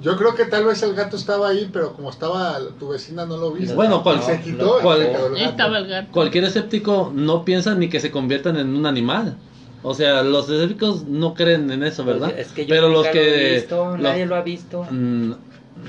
[0.00, 3.36] Yo creo que tal vez el gato estaba ahí, pero como estaba tu vecina no
[3.36, 3.74] lo viste.
[3.74, 5.50] Bueno, cual- se quitó y cual- se quedó el Ahí gato.
[5.50, 6.08] estaba el gato.
[6.12, 9.36] Cualquier escéptico no piensa ni que se conviertan en un animal.
[9.82, 12.30] O sea, los escépticos no creen en eso, ¿verdad?
[12.32, 14.40] Pues Es que yo Pero los nunca lo he que visto, lo- nadie lo ha
[14.42, 14.86] visto.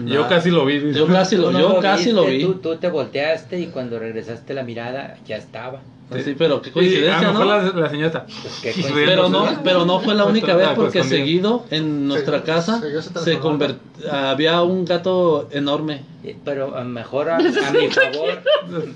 [0.06, 0.94] Yo casi lo vi.
[0.94, 2.44] Yo casi lo, no yo casi lo viste, vi.
[2.44, 5.80] Tú, tú te volteaste y cuando regresaste la mirada ya estaba.
[6.24, 7.74] Sí, pero qué Sí, a coincidencia, lo mejor ¿no?
[7.74, 8.26] la, la señora.
[8.26, 9.06] Pues, coincidencia.
[9.08, 12.80] Pero no, pero no fue la única vez pues, porque seguido en nuestra Se- casa
[12.80, 13.78] se se convert-
[14.12, 16.04] había un gato enorme.
[16.24, 17.40] Eh, Pero a mejor a, a
[17.72, 18.40] mi favor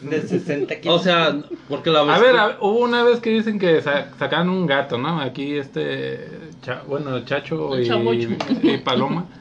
[0.04, 1.02] de 60 kilos.
[1.02, 1.36] O sea,
[1.68, 4.98] porque la A ver, a- hubo una vez que dicen que sa- sacaron un gato,
[5.00, 5.20] ¿no?
[5.20, 6.28] Aquí este,
[6.62, 9.26] Cha- bueno, Chacho y Paloma.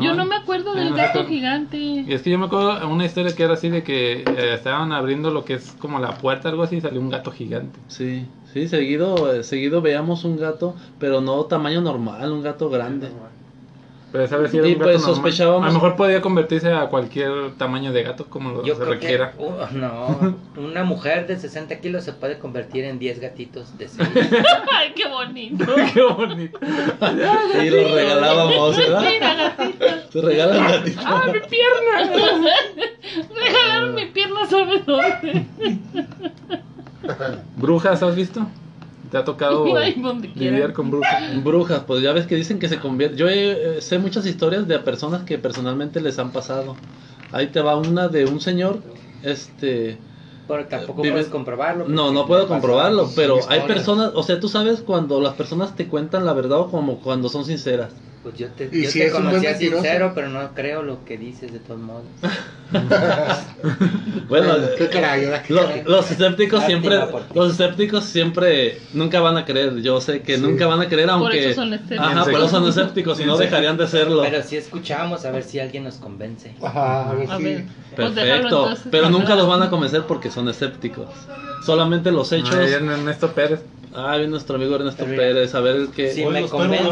[0.00, 1.28] Yo no me acuerdo del no gato sé.
[1.28, 1.76] gigante.
[1.76, 4.54] Y es que yo me acuerdo de una historia que era así de que eh,
[4.54, 7.80] estaban abriendo lo que es como la puerta, algo así, y salió un gato gigante.
[7.88, 13.08] Sí, sí, seguido, eh, seguido veíamos un gato, pero no tamaño normal, un gato grande.
[14.14, 15.16] Pero esa vez sí era Y un gato pues normal.
[15.16, 18.82] sospechábamos- A lo mejor podía convertirse a cualquier tamaño de gato como lo Yo se
[18.82, 19.32] creo requiera.
[19.32, 23.88] que uh, no, una mujer de 60 kilos se puede convertir en 10 gatitos de
[23.88, 24.08] 6.
[24.72, 25.64] Ay, qué bonito.
[25.92, 26.60] Qué bonito.
[27.60, 29.00] Y lo regalábamos, ¿verdad?
[29.02, 29.86] Mira, gatito.
[30.12, 31.00] Te regalan gatito.
[31.04, 32.46] ¡Ah, mi pierna!
[33.34, 35.44] Regalaron mi pierna, ¿sabes dónde?
[37.56, 38.46] ¿Brujas has visto?
[39.14, 39.64] ¿Te ha tocado
[40.34, 41.22] lidiar con brujas?
[41.44, 43.16] Brujas, pues ya ves que dicen que se convierte.
[43.16, 46.74] Yo eh, sé muchas historias de personas que personalmente les han pasado.
[47.30, 48.82] Ahí te va una de un señor,
[49.22, 50.00] este,
[50.48, 51.86] Pero tampoco Vive- puedes comprobarlo.
[51.86, 55.76] no, porque no puedo comprobarlo, pero hay personas, o sea, tú sabes cuando las personas
[55.76, 57.94] te cuentan la verdad o como cuando son sinceras.
[58.24, 61.52] Pues yo te, Y yo si te conocía sincero, pero no creo lo que dices
[61.52, 62.04] de todos modos.
[64.28, 65.42] Bueno, qué caray, ¿verdad?
[65.46, 65.82] Qué Lo- caray.
[65.84, 69.76] los escépticos Lástima siempre, por los escépticos siempre nunca van a creer.
[69.82, 71.50] Yo sé que nunca van a creer, aunque.
[71.50, 72.06] eso son escépticos.
[72.06, 74.22] Ajá, por eso son escépticos, si no dejarían de serlo.
[74.22, 76.54] Pero sí escuchamos a ver si alguien nos convence.
[76.62, 80.02] Ajá, a ver A si- ver, pues Perfecto, entonces pero nunca los van a convencer
[80.04, 81.08] porque son escépticos.
[81.64, 82.54] Solamente los hechos.
[82.54, 83.60] En Ernesto Pérez.
[83.94, 86.10] Ah, viene nuestro amigo Ernesto Pero- Pérez, a ver qué.
[86.26, 86.88] Oye, me convences.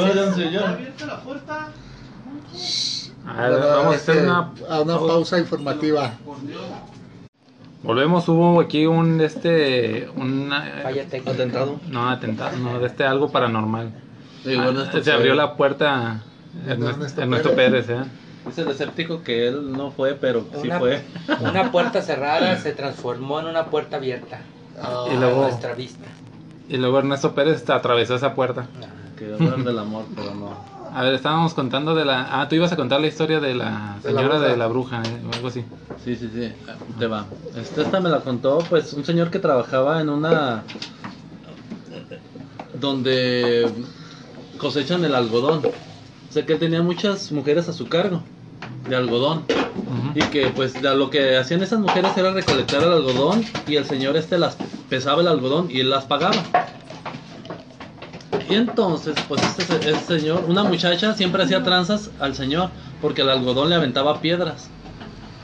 [3.26, 4.52] A ver, Bueno, vamos a este, hacer una...
[4.68, 6.12] a una pausa informativa.
[7.82, 10.80] Volvemos, hubo aquí un, este, una...
[10.82, 11.32] Falla técnica.
[11.32, 11.80] Atentado.
[11.88, 13.92] No, atentado, no, de este algo paranormal.
[14.46, 15.36] Ah, se abrió Pérez.
[15.36, 16.22] la puerta
[16.66, 18.04] Ernesto, Ernesto Ernesto Pérez, ¿eh?
[18.46, 21.02] Dice el escéptico que él no fue, pero sí fue.
[21.40, 24.40] una puerta cerrada se transformó en una puerta abierta.
[24.80, 26.06] Ah, Y luego- A nuestra vista.
[26.68, 28.66] Y luego Ernesto Pérez atravesó esa puerta.
[29.18, 30.72] Que hablan del amor, pero no.
[30.94, 32.40] A ver, estábamos contando de la...
[32.40, 34.48] Ah, tú ibas a contar la historia de la De la señora bruja.
[34.50, 35.22] de la bruja, ¿eh?
[35.26, 35.64] o algo así.
[36.04, 36.52] Sí, sí, sí,
[36.98, 37.24] te va.
[37.56, 40.64] Este, esta me la contó, pues, un señor que trabajaba en una...
[42.78, 43.70] donde
[44.58, 45.62] cosechan el algodón.
[45.64, 48.22] O sea, que él tenía muchas mujeres a su cargo
[48.88, 49.44] de algodón.
[50.14, 54.16] Y que, pues, lo que hacían esas mujeres era recolectar el algodón y el señor
[54.16, 54.56] este las
[54.92, 56.36] pesaba el algodón y él las pagaba.
[58.46, 62.68] Y entonces, pues, este, este señor, una muchacha siempre hacía tranzas al señor
[63.00, 64.68] porque el algodón le aventaba piedras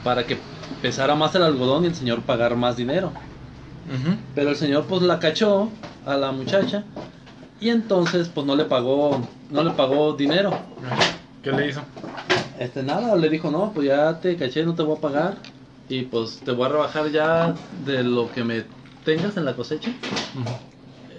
[0.05, 0.37] para que
[0.83, 3.11] pesara más el algodón y el señor pagar más dinero.
[4.35, 5.71] Pero el señor pues la cachó
[6.05, 6.85] a la muchacha
[7.59, 10.51] y entonces pues no le pagó no le pagó dinero.
[11.43, 11.81] ¿Qué le hizo?
[12.59, 15.37] Este nada, le dijo, "No, pues ya te caché, no te voy a pagar
[15.89, 17.55] y pues te voy a rebajar ya
[17.87, 18.78] de lo que me
[19.09, 19.91] tengas en la cosecha."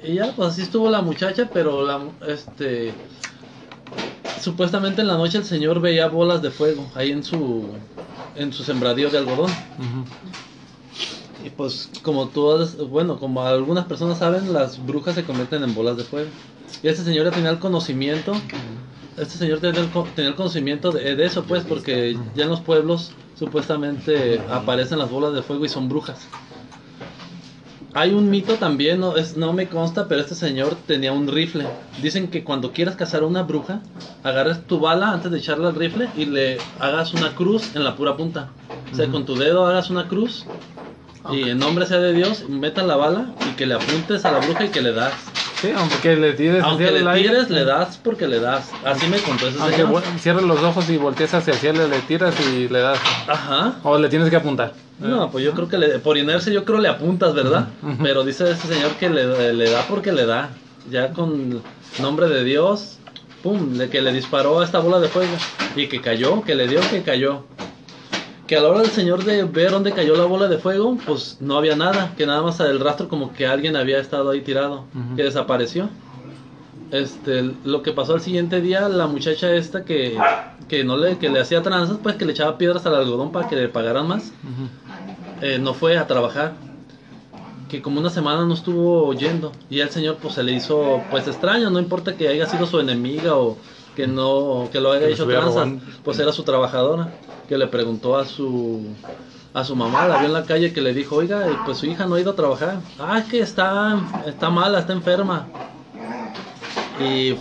[0.04, 2.94] Y ya pues así estuvo la muchacha, pero la este
[4.40, 7.66] supuestamente en la noche el señor veía bolas de fuego ahí en su
[8.36, 9.52] en su sembradío de algodón.
[11.44, 15.98] Y pues como todas, bueno, como algunas personas saben, las brujas se convierten en bolas
[15.98, 16.30] de fuego.
[16.84, 18.34] Y este señor ya tenía el conocimiento,
[19.18, 22.62] este señor tenía el, tenía el conocimiento de, de eso, pues, porque ya en los
[22.62, 26.20] pueblos supuestamente aparecen las bolas de fuego y son brujas.
[27.94, 31.66] Hay un mito también, no, es, no me consta, pero este señor tenía un rifle.
[32.02, 33.82] Dicen que cuando quieras cazar a una bruja,
[34.24, 37.96] agarres tu bala antes de echarle al rifle y le hagas una cruz en la
[37.96, 38.50] pura punta.
[38.92, 40.46] O sea, con tu dedo hagas una cruz
[41.32, 44.40] y en nombre sea de Dios, metas la bala y que le apuntes a la
[44.40, 45.14] bruja y que le das.
[45.62, 48.72] Sí, aunque le tires Aunque hacia le el aire, tires, le das porque le das.
[48.86, 50.04] Así me contó ese Aunque señor.
[50.20, 53.00] cierres los ojos y voltees hacia el cielo, le tiras y le das.
[53.28, 53.74] Ajá.
[53.84, 54.74] O le tienes que apuntar.
[55.00, 57.68] No, pues yo creo que le- por inercia yo creo le apuntas, ¿verdad?
[58.04, 60.50] Pero dice ese señor que le, le da porque le da.
[60.90, 61.62] Ya con
[62.00, 62.98] nombre de Dios,
[63.44, 65.32] pum, de que le disparó a esta bola de fuego
[65.76, 67.44] y que cayó, que le dio que cayó.
[68.50, 71.38] Que a la hora del señor de ver dónde cayó la bola de fuego, pues
[71.40, 74.86] no había nada, que nada más el rastro como que alguien había estado ahí tirado,
[75.16, 75.88] que desapareció.
[76.90, 80.18] Este, lo que pasó al siguiente día, la muchacha esta que,
[80.68, 83.48] que no le, que le hacía tranzas, pues que le echaba piedras al algodón para
[83.48, 84.32] que le pagaran más
[85.44, 86.54] eh, no fue a trabajar.
[87.70, 89.52] Que como una semana no estuvo yendo.
[89.70, 92.80] Y al señor pues se le hizo pues extraño, no importa que haya sido su
[92.80, 93.60] enemiga o
[94.00, 95.82] que no que lo haya Que hecho robando.
[96.06, 97.10] pues era su trabajadora
[97.50, 98.80] que le preguntó a su
[99.54, 101.86] a su mamá, la vio en la calle que le dijo, "Oiga, eh, pues su
[101.86, 105.48] hija no ha ido a trabajar." "Ah, es que está está mala, está enferma."
[106.98, 107.36] Y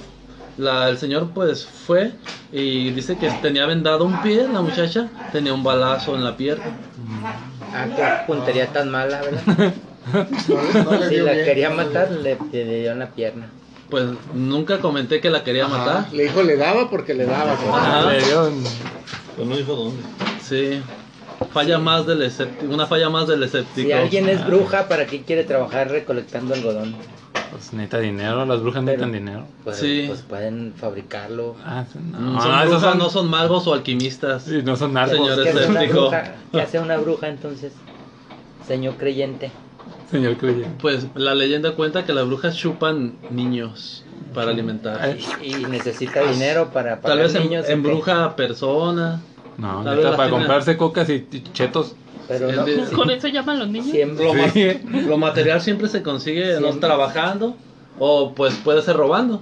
[0.56, 2.10] la, el señor pues fue
[2.50, 6.72] y dice que tenía vendado un pie, la muchacha tenía un balazo en la pierna.
[7.72, 9.74] Ah, qué puntería tan mala, ¿verdad?
[10.48, 11.44] No no Si la bien.
[11.44, 13.46] quería matar, le, le dio en la pierna.
[13.90, 16.12] Pues nunca comenté que la quería Ajá, matar.
[16.12, 17.56] Le dijo le daba porque le daba.
[18.12, 18.64] Le dio en-
[19.36, 20.02] Pero no dijo dónde.
[20.42, 20.80] Sí.
[21.52, 23.86] Falla más del escéptico, una falla más del escéptico.
[23.88, 26.96] Si alguien es bruja, ¿para qué quiere trabajar recolectando algodón?
[27.50, 29.46] Pues necesita dinero, las brujas Pero- necesitan dinero.
[29.64, 30.04] Pues, Sí.
[30.06, 31.54] pues pueden fabricarlo.
[31.64, 34.42] Ah, sí, no, Mm, no, son esos brujas, son, no son magos o alquimistas.
[34.42, 35.44] sí, no son narcos, Señores.
[35.44, 36.00] ¿Qué hace, una escéptico.
[36.02, 36.34] bruja?
[36.52, 37.72] ¿Qué hace una bruja entonces?
[38.66, 39.50] Señor creyente.
[40.10, 40.70] señor creyente.
[40.80, 45.16] Pues la leyenda cuenta que las brujas chupan niños para alimentar.
[45.42, 47.64] Y necesita dinero para Tal pagar vez niños.
[47.64, 47.72] ¿o qué?
[47.72, 49.20] embruja a personas.
[49.56, 51.94] No, Tal vez para comprarse cocas y chetos.
[52.28, 53.90] Pero El no, de- Con eso llaman los niños.
[53.90, 54.24] siempre.
[54.24, 54.68] Lo, ma- Sí.
[55.06, 57.56] lo material siempre se consigue no trabajando
[57.98, 59.40] o pues puede ser robando.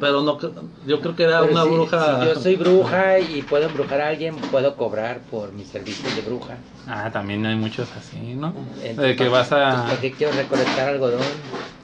[0.00, 0.38] Pero no,
[0.86, 2.20] yo creo que era Pero una si- bruja.
[2.20, 6.22] si yo soy bruja y puedo embrujar a alguien, puedo cobrar por mis servicios de
[6.22, 6.58] bruja.
[6.86, 8.48] Ah, también hay muchos así, ¿no?
[8.48, 10.00] Entonces, De que vas ¿Para a...
[10.00, 11.20] qué quiero recolectar algodón?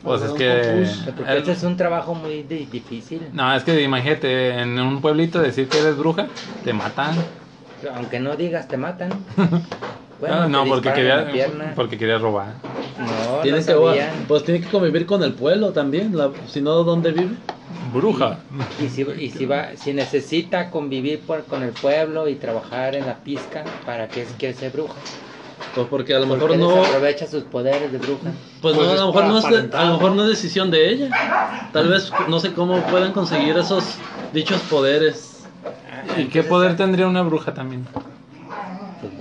[0.03, 0.85] Pues es que...
[1.17, 3.21] Porque este es un trabajo muy di- difícil.
[3.33, 6.27] No, es que imagínate, en un pueblito decir que eres bruja,
[6.65, 7.15] te matan.
[7.95, 9.11] Aunque no digas, te matan.
[10.29, 11.27] Ah, no, porque quería,
[11.75, 12.55] porque quería robar.
[12.99, 16.73] No, Tiene no que, pues tiene que convivir con el pueblo también, la- si no,
[16.85, 17.37] ¿dónde vive?
[17.93, 18.39] Bruja.
[18.79, 23.07] Y si, y si, va, si necesita convivir por- con el pueblo y trabajar en
[23.07, 24.95] la pizca, ¿para qué quiere ser bruja?
[25.75, 28.33] Pues porque a lo Porque mejor no, desaprovecha sus poderes de bruja.
[28.61, 30.71] pues no, Pues a lo mejor no es, de- a lo mejor no es decisión
[30.71, 31.11] de ella.
[31.73, 33.85] Tal vez no sé cómo puedan conseguir esos
[34.33, 35.49] dichos poderes.
[36.19, 37.87] ¿Y qué poder tendría una bruja también?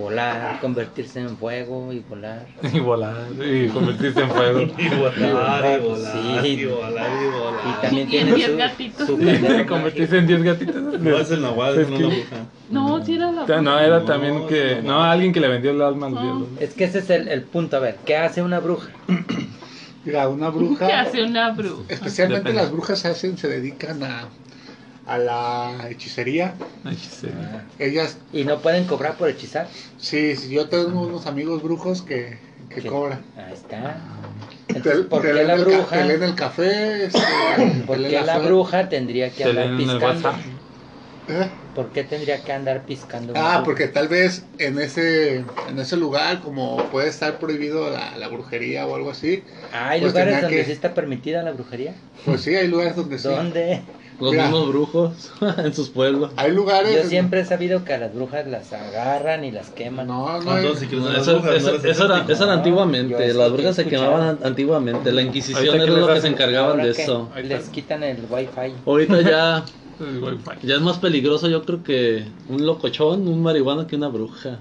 [0.00, 2.46] Volar, convertirse en fuego y volar.
[2.72, 4.60] Y volar, y convertirse en fuego.
[4.78, 6.48] Y volar, y volar, Sí.
[6.48, 7.60] y volar, y volar.
[7.68, 9.06] Y también Y tiene diez su, gatitos.
[9.06, 11.00] su Y convertirse en 10 gatitos.
[11.00, 12.36] No es el Nahual, es una bruja.
[12.70, 13.42] No, si era la.
[13.42, 14.80] O sea, no, era No, también que...
[14.82, 14.92] no.
[14.94, 16.22] No, alguien que le vendió el alma al No.
[16.22, 16.46] diablo.
[16.60, 17.76] Es que ese es el, el punto.
[17.76, 18.88] A ver, ¿qué hace una bruja?
[20.04, 20.86] Mira, una bruja.
[20.86, 21.82] ¿Qué hace una bruja?
[21.88, 22.62] Especialmente Depende.
[22.62, 24.24] las brujas hacen, se dedican a,
[25.14, 26.54] a la hechicería.
[26.84, 27.28] Ay, sí.
[27.78, 29.68] Ellas, Y no pueden cobrar por hechizar.
[29.96, 33.24] sí, sí, yo tengo unos amigos brujos que, que cobran.
[33.34, 34.04] Ahí está.
[34.66, 35.96] Te, Entonces, ¿por te qué la bruja?
[35.96, 37.04] te leen el café.
[37.06, 37.18] este,
[37.86, 40.30] ¿Por qué la bruja tendría que andar piscando?
[41.28, 41.50] ¿Eh?
[41.72, 43.34] ¿Por qué tendría que andar piscando?
[43.34, 45.36] Ah, porque tal vez en ese,
[45.68, 50.00] en ese lugar, como puede estar prohibido la, la brujería o algo así, Ah, ¿Hay
[50.00, 52.04] pues lugares donde que- sí está permitida la brujería?
[52.22, 53.28] pues sí, hay lugares donde sí.
[53.28, 53.94] ¿Dónde?
[54.20, 54.44] Los Mira.
[54.44, 55.32] mismos brujos
[55.64, 56.30] en sus pueblos.
[56.36, 56.94] Hay lugares.
[57.04, 60.06] Yo siempre he sabido que a las brujas las agarran y las queman.
[60.06, 61.50] No, no Entonces, Eso, eso- no
[61.90, 66.20] eso era, eso antiguamente, las brujas se quemaban an- antiguamente, la Inquisición era lo que
[66.20, 67.30] se encargaban de eso.
[67.42, 68.74] Les quitan el wifi.
[68.86, 69.64] Ahorita ya,
[70.00, 70.66] El wifi.
[70.66, 74.58] ya es más peligroso yo creo que un locochón, un marihuana que una bruja.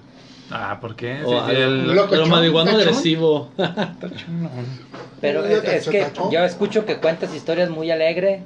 [0.52, 1.22] Ah, ¿por qué?
[1.24, 2.82] O Sí, sí, el- Locochón, marihuana cachón.
[2.88, 3.50] agresivo.
[5.22, 8.44] Pero es, es ¿se que yo escucho que cuentas historias muy alegre,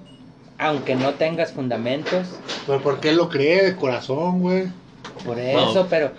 [0.64, 2.28] aunque no tengas fundamentos.
[2.66, 4.68] Pero ¿por qué lo cree de corazón, güey?
[5.26, 5.88] Por eso, No.
[5.90, 6.12] pero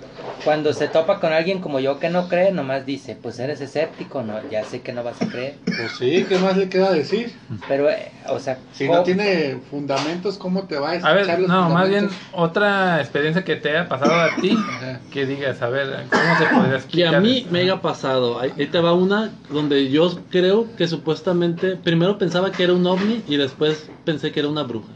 [0.42, 4.22] cuando se topa con alguien como yo que no cree, nomás dice, pues eres escéptico,
[4.22, 5.60] no, ya sé que no vas a creer.
[5.76, 7.32] Pues sí, ¿qué más le queda decir?
[7.66, 11.14] Pero, eh, o sea, Si ¿cómo- no tiene fundamentos, ¿cómo te va a A echar
[11.14, 14.66] ver, los no, más bien otra experiencia que te haya pasado a ti,
[15.10, 17.14] que digas, a ver, ¿cómo se podría Que explicar?
[17.16, 18.38] a mí me haya pasado.
[18.38, 22.87] Ahí ahí te va una donde yo creo que supuestamente, primero pensaba que era un
[22.87, 24.92] ovni y después pensé que era una bruja.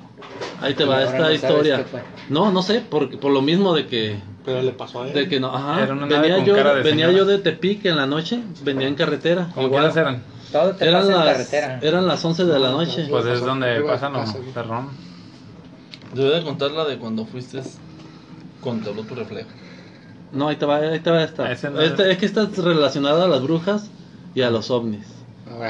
[0.56, 1.86] Ahí te Y va esta no historia.
[2.28, 5.12] No, no sé, por, por lo mismo de que Pero le pasó a él.
[5.14, 5.82] De que no, ajá.
[5.82, 7.18] Era una nave venía con yo, cara de venía señora.
[7.18, 9.48] yo de Tepic en la noche, venía en carretera.
[9.54, 10.22] ¿Cómo igual, quiénes eran?
[10.52, 11.78] Todo te Eran pasa en las, carretera.
[11.82, 13.02] eran las 11 de la No, noche.
[13.04, 14.44] no, Pues es donde pasan los güey.
[14.52, 14.88] perrón.
[16.14, 17.60] Yo voy a contar la de cuando fuiste
[18.62, 19.48] con te habló tu reflejo.
[20.32, 21.50] No, ahí te va, ahí te va esta.
[21.52, 23.90] Ese no Este- es- es que está relacionada a las brujas
[24.34, 25.06] y a los ovnis.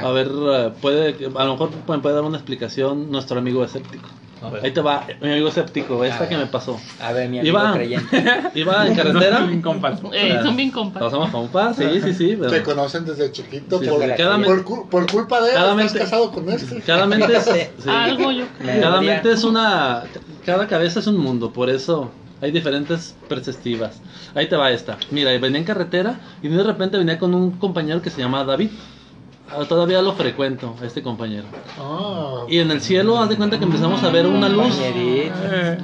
[0.01, 4.07] A ver, eh, puede, a lo mejor puede puede dar una explicación nuestro amigo escéptico.
[4.41, 4.63] A ver.
[4.65, 6.79] Ahí te va, mi amigo escéptico, esta A que me pasó.
[7.01, 8.23] A ver, mi amigo Iba, creyente.
[8.55, 9.39] iba en carretera.
[9.41, 9.99] Bien compas.
[10.13, 11.03] Eh, son bien compas.
[11.03, 12.35] Pasamos compas, sí, sí, sí.
[12.39, 15.55] pero- Te conocen desde chiquito Sí, por, cada por, cu- por culpa de él.
[15.55, 16.81] cada Estás mente- casado con este.
[16.85, 17.89] Cada mente es, sí.
[17.89, 18.45] Algo yo
[18.81, 20.03] Cada mente es una.
[20.45, 22.09] Cada cabeza es un mundo, por eso
[22.41, 24.01] hay diferentes perspectivas.
[24.35, 24.97] Ahí te va esta.
[25.11, 28.69] Mira, venía en carretera y de repente venía con un compañero que se llama David.
[29.51, 31.45] Ah, Todavía lo frecuento, este compañero.
[31.79, 34.77] Ah, Y en el cielo, haz de cuenta que empezamos a ver una luz.
[34.81, 35.77] Eh,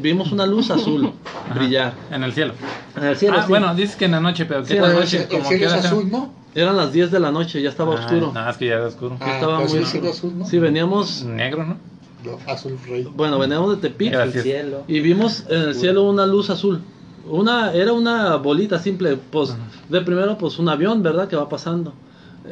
[0.00, 1.12] Vimos una luz azul
[1.44, 1.92] ajá, brillar.
[2.10, 2.54] En el cielo.
[2.96, 3.48] En el cielo, ah, sí.
[3.50, 5.22] bueno, dices que en la noche, pero ¿qué Sí, la pues, noche?
[5.24, 5.90] el Como cielo es quiera sea.
[5.90, 6.32] azul, ¿no?
[6.54, 8.32] Eran las 10 de la noche, ya estaba Ah, oscuro.
[8.32, 9.18] No, es que ya es oscuro.
[9.20, 10.46] Ah, estaba pero muy- sí, cielo azul, ¿no?
[10.46, 11.24] Sí, veníamos.
[11.24, 11.76] Negro, ¿no?
[12.24, 13.06] No, azul rey.
[13.14, 14.14] Bueno, veníamos de Tepic.
[14.14, 14.84] El cielo.
[14.88, 16.80] Y vimos en el cielo una luz azul.
[17.28, 19.58] Una, era una bolita simple, pues Ajá.
[19.90, 21.28] de primero pues un avión, ¿verdad?
[21.28, 21.92] Que va pasando.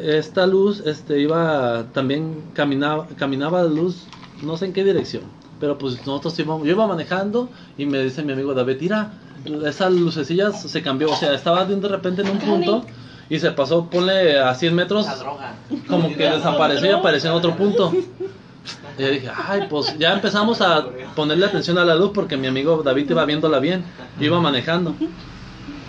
[0.03, 4.07] Esta luz este iba también caminaba caminaba la luz
[4.43, 5.23] no sé en qué dirección,
[5.61, 9.13] pero pues nosotros íbamos, yo iba manejando y me dice mi amigo David, mira,
[9.65, 12.85] esa lucecilla se cambió, o sea, estaba de de repente en un punto
[13.29, 15.07] y se pasó, ponle a 100 metros,
[15.89, 17.93] como que desapareció y apareció en otro punto.
[18.99, 22.47] Y yo dije, ay, pues ya empezamos a ponerle atención a la luz porque mi
[22.47, 23.85] amigo David iba viéndola bien,
[24.21, 24.95] iba manejando.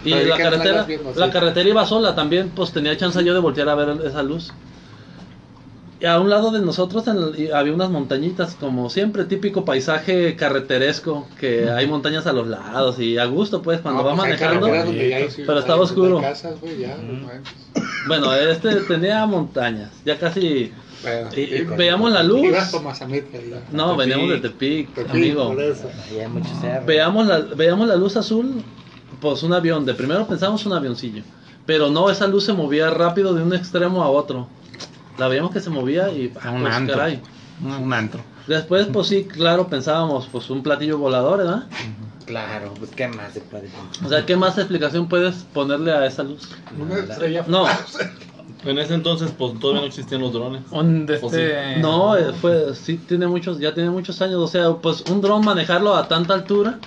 [0.05, 3.39] Y Pero, ¿y la carretera, la carretera iba sola también, pues tenía chance yo de
[3.39, 4.53] voltear a ver esa luz.
[5.99, 10.35] Y a un lado de nosotros en el- había unas montañitas, como siempre, típico paisaje
[10.35, 14.23] carreteresco, que hay montañas a los lados y a gusto, pues, cuando No, va pues
[14.27, 14.59] manejando.
[14.67, 16.21] carreteras donde ya hay- Pero estaba hay oscuro.
[16.21, 17.53] casas, güey, ya, no manches.
[18.07, 20.71] Bueno, este tenía montañas, ya casi...
[21.01, 22.41] Bueno, Y- y veíamos la luz.
[23.71, 25.55] No, veníamos de Tepic, amigo.
[26.85, 28.63] Veamos la, veamos la luz azul,
[29.25, 29.85] pues un avión.
[29.85, 31.23] De primero pensamos un avioncillo,
[31.65, 34.47] pero no, esa luz se movía rápido de un extremo a otro.
[35.17, 36.95] La veíamos que se movía y ah, Un pues, antro.
[36.95, 37.21] caray.
[37.63, 38.21] Un, un antro.
[38.47, 41.63] Después, pues sí, claro, pensábamos, pues un platillo volador, ¿verdad?
[42.25, 43.69] Claro, pues qué más se puede?
[44.03, 46.49] O sea, ¿qué más explicación puedes ponerle a esa luz?
[46.79, 47.65] Una estrella No,
[48.65, 50.61] En ese entonces, pues todavía no existían los drones.
[50.69, 51.77] Pues este...
[51.79, 54.37] no, eh, fue, sí tiene muchos, ya tiene muchos años.
[54.37, 56.79] O sea, pues un dron manejarlo a tanta altura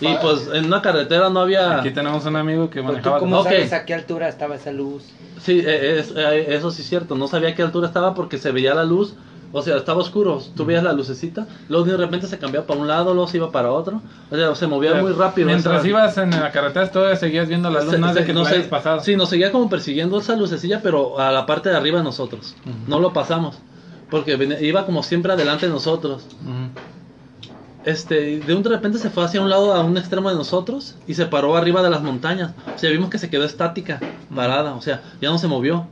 [0.00, 1.78] y pues en una carretera no había.
[1.80, 3.18] Aquí tenemos un amigo que manejaba...
[3.18, 5.04] cómo sabes a qué altura estaba esa luz?
[5.40, 7.14] Sí, eh, es- eh, eso sí es cierto.
[7.14, 9.14] No sabía a qué altura estaba porque se veía la luz.
[9.50, 10.42] O sea, estaba oscuro.
[10.54, 11.46] Tú veías la lucecita.
[11.70, 14.02] Luego de repente se cambiaba para un lado, luego se iba para otro.
[14.30, 15.46] O sea, se movía muy rápido.
[15.46, 18.34] Mientras esa- ibas en la carretera, todavía seguías viendo la luz, se- es se- que
[18.34, 19.00] no sé, pasado.
[19.00, 22.56] Sí, nos seguía como persiguiendo esa lucecilla, pero a la parte de arriba de nosotros.
[22.86, 23.56] No lo pasamos.
[24.10, 26.26] Porque venía- iba como siempre adelante de nosotros.
[26.42, 26.68] Ujú.
[27.88, 30.96] Este, de un de repente se fue hacia un lado, a un extremo de nosotros,
[31.06, 32.52] y se paró arriba de las montañas.
[32.76, 33.98] O sea, vimos que se quedó estática,
[34.34, 35.86] parada, o sea, ya no se movió.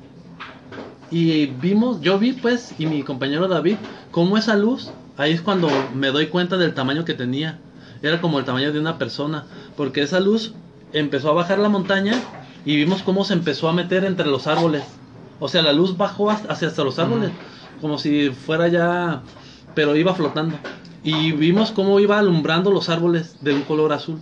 [1.10, 3.76] Y vimos, yo vi pues, y mi compañero David,
[4.10, 7.60] cómo esa luz, ahí es cuando me doy cuenta del tamaño que tenía.
[8.02, 10.52] Era como el tamaño de una persona, porque esa luz
[10.92, 12.12] empezó a bajar la montaña
[12.66, 14.82] y vimos cómo se empezó a meter entre los árboles.
[15.40, 17.30] O sea, la luz bajó hacia los árboles,
[17.80, 19.22] como si fuera ya,
[19.74, 20.58] pero iba flotando.
[21.06, 24.20] Y vimos cómo iba alumbrando los árboles de un color azul.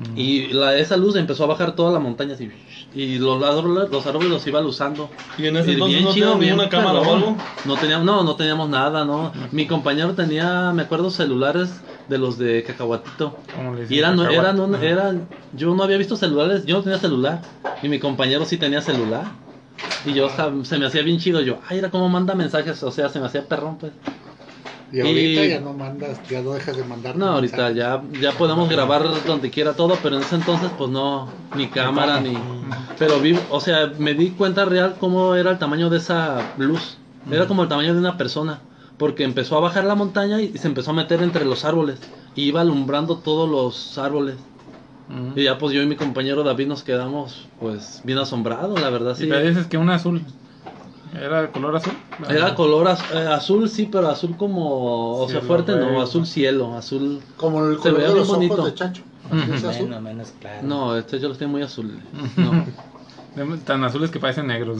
[0.00, 0.12] Ujú.
[0.16, 2.50] Y la, esa luz empezó a bajar toda la montaña así.
[2.94, 5.10] Y los árboles, los árboles los iba luzando.
[5.38, 7.36] ¿Y en ese Y entonces bien no chido, bien cámara o algo?
[7.64, 9.32] No teníamos, no, no teníamos nada, no.
[9.52, 13.38] Mi compañero tenía, me acuerdo, celulares de los de cacahuatito.
[13.88, 17.42] Y eran, eran, un- eran, yo no había visto celulares, yo no tenía celular.
[17.82, 19.24] Y mi compañero sí tenía celular.
[20.04, 20.28] Y yo
[20.64, 23.26] se me hacía bien chido, yo, ay, era como manda mensajes, o sea, se me
[23.26, 23.92] hacía perrón, pues.
[24.92, 27.16] Y ahorita Y- ya no mandas, ya no dejas de mandar.
[27.16, 31.28] No, ahorita ya, ya podemos grabar donde quiera todo, pero en ese entonces pues no,
[31.54, 32.36] ni cámara, ni...
[32.98, 36.96] Pero vi, o sea, me di cuenta real cómo era el tamaño de esa luz.
[37.30, 38.60] Era como el tamaño de una persona,
[38.98, 42.00] porque empezó a bajar la montaña y se empezó a meter entre los árboles.
[42.34, 44.36] Y iba alumbrando todos los árboles.
[45.08, 45.38] Ujú.
[45.38, 49.16] Y ya pues yo y mi compañero David nos quedamos pues bien asombrados, la verdad
[49.18, 49.28] Y sí.
[49.28, 50.22] te dices que un azul.
[51.14, 51.92] ¿Era de color azul?
[52.28, 56.76] Era color az- eh, azul, sí, pero azul como, o sea, fuerte no, azul cielo,
[56.76, 57.20] azul...
[57.36, 58.54] Como el color de los bonito.
[58.54, 59.02] ojos de Chacho.
[59.26, 59.54] Ujú.
[59.54, 59.86] ¿Es azul?
[59.88, 60.66] Menos, menos claro.
[60.66, 61.96] No, este yo los tengo muy azules.
[62.36, 62.64] No.
[63.64, 64.78] Tan azules que parecen negros.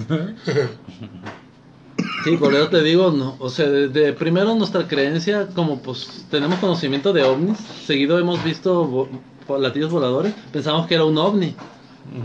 [2.24, 6.26] Sí, por eso te digo, no, o sea, de, de primero nuestra creencia, como pues
[6.30, 9.08] tenemos conocimiento de ovnis, seguido hemos visto vo-
[9.46, 11.54] platillos voladores, pensamos que era un ovni,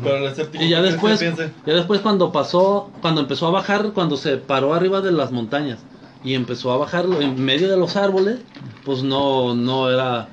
[0.03, 0.49] Pero el.
[0.61, 4.37] Y ya ¿qué crees después, ya después cuando pasó, cuando empezó a bajar, cuando se
[4.37, 5.79] paró arriba de las montañas
[6.23, 8.39] y empezó a bajarlo en medio de los árboles,
[8.83, 10.27] pues no, no era.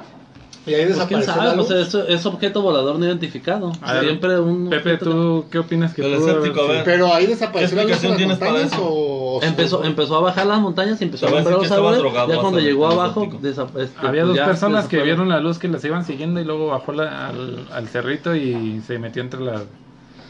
[0.64, 3.72] Y ahí Pues quién desapareció sabe, la pues es, es objeto volador no identificado.
[3.80, 4.70] Ver, Siempre un.
[4.70, 6.84] Pepe, ¿tú qué opinas que escéptico, ver.
[6.84, 8.88] Pero ahí desapareció la luz explicación en las tienes para montañas eso?
[8.88, 9.42] o...
[9.42, 11.98] Empezó, empezó a bajar las montañas y empezó a decir los árboles.
[11.98, 15.40] drogado, Ya cuando llegó abajo, desa- este, Había pues dos ya personas que vieron la
[15.40, 19.20] luz que las iban siguiendo y luego bajó la- al, al cerrito y se metió
[19.20, 19.62] entre las...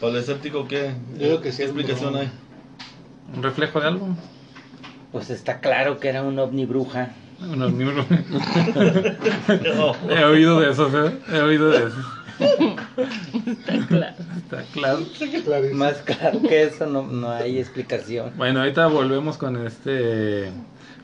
[0.00, 0.94] ¿Para el escéptico qué?
[1.18, 2.30] Yo digo que sí ¿Qué explicación hay?
[3.36, 4.08] ¿Un reflejo de algo?
[5.12, 7.10] Pues está claro que era un ovni bruja.
[7.50, 8.06] Unos miembros.
[9.76, 9.96] No.
[10.10, 11.18] He oído de esos, ¿eh?
[11.32, 12.04] He oído de esos.
[13.46, 14.16] Está claro.
[14.36, 15.00] Está claro.
[15.44, 15.78] Clarísimo.
[15.78, 18.32] Más claro que eso no, no hay explicación.
[18.36, 20.50] Bueno, ahorita volvemos con este...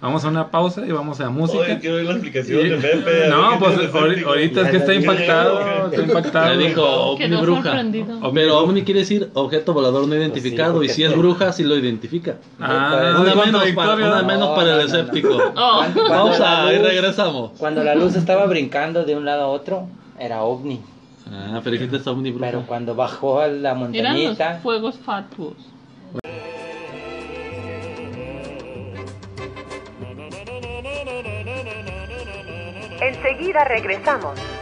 [0.01, 1.59] Vamos a una pausa y vamos a música.
[1.65, 3.03] Oye, quiero oír la explicación Y- de Pepe.
[3.03, 4.29] ver No, pues escéptico.
[4.29, 6.55] ahorita es que está impactado, está impactado.
[6.55, 7.63] Le dijo ovni bruja.
[7.65, 8.33] sorprendido.
[8.33, 10.75] Pero ovni quiere decir objeto volador no identificado.
[10.75, 12.37] porque y si es bruja, sí lo identifica.
[12.61, 14.99] Ah, Una menos, para, una menos No, para no, el no, no.
[14.99, 15.37] escéptico.
[15.57, 15.85] Oh.
[16.09, 17.51] Pausa y regresamos.
[17.59, 19.89] Cuando la luz estaba brincando de un lado a otro,
[20.19, 20.81] era ovni.
[21.31, 22.47] Ah, pero dijiste está ovni bruja.
[22.47, 25.55] Pero cuando bajó a la Eran los montañita, fuegos fatuos.
[33.39, 34.58] Enseguida regresamos.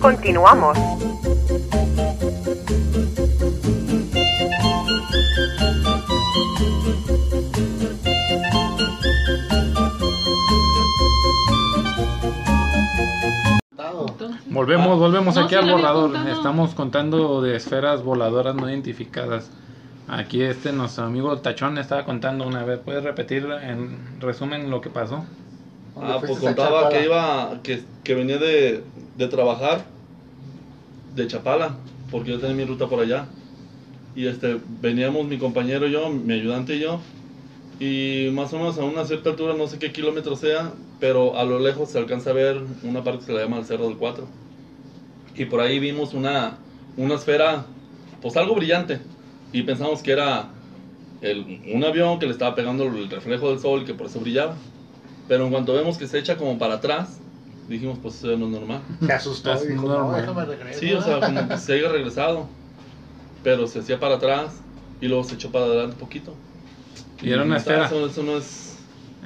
[0.00, 0.78] Continuamos.
[14.46, 16.16] Volvemos, volvemos aquí al borrador.
[16.28, 19.50] Estamos contando de esferas voladoras no identificadas.
[20.06, 22.80] Aquí este nuestro amigo Tachón estaba contando una vez.
[22.80, 25.24] ¿Puedes repetir en resumen lo que pasó?
[25.96, 26.88] Ah, pues contaba Chapala.
[26.88, 28.84] que iba, que, que venía de,
[29.16, 29.86] de trabajar
[31.14, 31.76] de Chapala,
[32.10, 33.26] porque yo tenía mi ruta por allá.
[34.14, 37.00] Y este, veníamos mi compañero y yo, mi ayudante y yo,
[37.80, 41.44] y más o menos a una cierta altura, no sé qué kilómetro sea, pero a
[41.44, 43.96] lo lejos se alcanza a ver una parte que se le llama el Cerro del
[43.96, 44.28] Cuatro.
[45.34, 46.58] Y por ahí vimos una,
[46.96, 47.66] una esfera,
[48.22, 49.00] pues algo brillante,
[49.54, 50.48] y pensamos que era
[51.22, 54.20] el- un avión que le estaba pegando el reflejo del sol y que por eso
[54.20, 54.56] brillaba.
[55.28, 57.20] Pero en cuanto vemos que se echa como para atrás,
[57.68, 58.80] dijimos, pues eso no es normal.
[59.06, 60.80] Se asustó y dijo, no, déjame regreso.
[60.80, 62.48] Sí, o sea, como que se haya regresado.
[63.42, 64.60] Pero se hacía para atrás
[65.00, 66.34] y luego se echó para adelante un poquito.
[67.22, 67.86] Y era una esfera.
[67.86, 68.76] Eso, eso no es.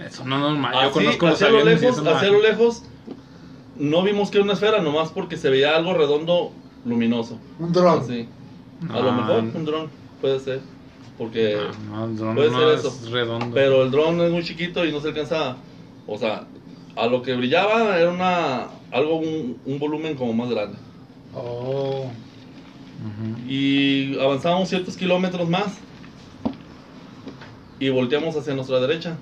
[0.07, 0.73] Eso no es normal.
[0.75, 2.83] Yo Así, conozco los hacia lo aviones y lejos, eso no hacia lo lejos,
[3.79, 6.53] no vimos que era una esfera, nomás porque se veía algo redondo
[6.85, 7.39] luminoso.
[7.59, 8.01] Un dron.
[8.01, 8.29] Así.
[8.89, 10.61] A No, lo mejor un dron puede ser.
[11.17, 11.59] Porque.
[11.91, 13.11] No, el dron Puede no ser es eso.
[13.11, 13.55] redondo.
[13.55, 15.57] Pero el dron es muy chiquito y no se alcanza.
[16.07, 16.47] O sea,
[16.97, 20.79] a lo que brillaba era una algo un, un volumen como más grande.
[21.35, 22.11] Oh.
[23.49, 25.79] Y avanzamos ciertos kilómetros más
[27.81, 29.17] y volteamos hacia nuestra derecha,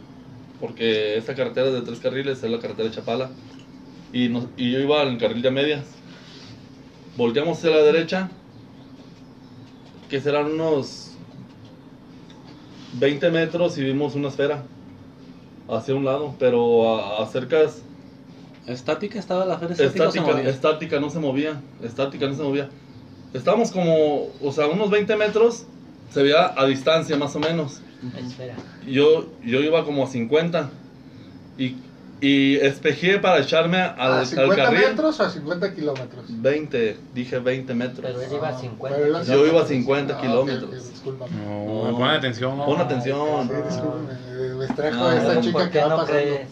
[0.60, 3.30] porque esta carretera de tres carriles es la carretera de Chapala
[4.12, 5.84] y, nos- y yo iba en el carril de medias.
[7.16, 8.30] Volteamos hacia la derecha,
[10.08, 11.12] que serán unos
[12.94, 14.62] 20 metros y vimos una esfera
[15.68, 17.82] hacia un lado, pero a, a cercas
[18.66, 19.74] ¿Estática estaba la feria?
[19.74, 22.68] ¿Estática estática, no se movía, estática, no se movía.
[23.32, 25.66] Estábamos como, o sea, unos 20 metros,
[26.10, 27.80] se veía a distancia más o menos.
[28.18, 28.56] Espera.
[28.86, 30.68] Yo, yo iba como a 50
[31.58, 31.76] y,
[32.20, 34.80] y espejé para echarme al, ¿A al 50 carril.
[34.88, 36.24] metros o a 50 kilómetros?
[36.28, 38.00] 20, dije 20 metros.
[38.02, 38.96] Pero él iba a 50.
[38.96, 39.68] Pero ibas Yo iba a kilómetros.
[39.68, 40.70] 50 Ah, kilómetros.
[40.82, 41.30] ok, discúlpame.
[41.36, 41.98] No, No.
[41.98, 42.56] pon atención.
[42.56, 43.48] Pon atención.
[43.48, 43.52] Sí,
[44.58, 46.20] Me extrajo No, a esta chica ¿por que va no pasando.
[46.20, 46.48] crees?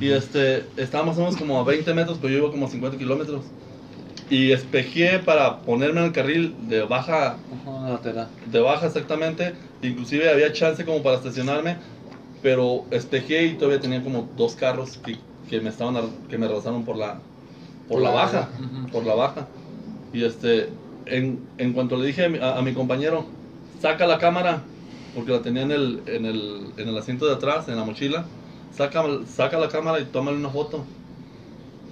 [0.00, 2.70] Y este, estaba más o menos como a 20 metros, pero yo iba como a
[2.70, 3.44] 50 kilómetros.
[4.30, 8.28] Y espejé para ponerme en el carril de baja Ajá, lateral.
[8.46, 11.76] de baja exactamente, inclusive había chance como para estacionarme,
[12.44, 16.84] pero espejé y todavía tenía como dos carros que, que me estaban que me rebasaron
[16.86, 17.28] por la
[17.86, 18.56] por la baja,
[18.92, 19.56] por la baja.
[20.12, 23.38] Y este en, en cuanto le dije a mi, a- a mi compañero,
[23.78, 24.74] saca la cámara,
[25.12, 28.36] porque la tenía en el, en el, en el asiento de atrás, en la mochila,
[28.70, 30.94] saca, saca la cámara y tómale una foto.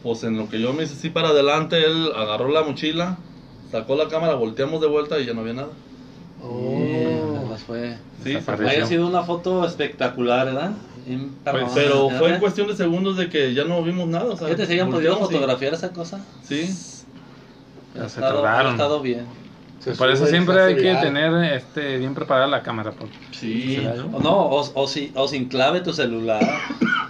[0.03, 3.30] Pues en lo que yo me hice así para adelante, él agarró la mochila,
[3.64, 5.82] sacó la cámara, volteamos de vuelta y ya no había nada.
[6.36, 7.36] Oh.
[7.36, 8.00] Además fue...
[8.24, 8.38] Sí.
[8.68, 10.72] Haya sido una foto espectacular, ¿verdad?
[11.44, 14.26] Pues, pero fue en cuestión de segundos de que ya no vimos nada.
[14.26, 16.20] O sea, Fíjate, si hayan podido y- fotografiar esa cosa.
[16.42, 16.68] Sí,
[17.94, 18.72] Ya Ha se estado, ha tardaron.
[18.72, 19.26] estado bien.
[19.80, 22.92] Se Por eso siempre hay que tener este, bien preparada la cámara.
[22.92, 23.84] Porque sí.
[24.12, 26.40] O no, o, o, si- o sin clave tu celular.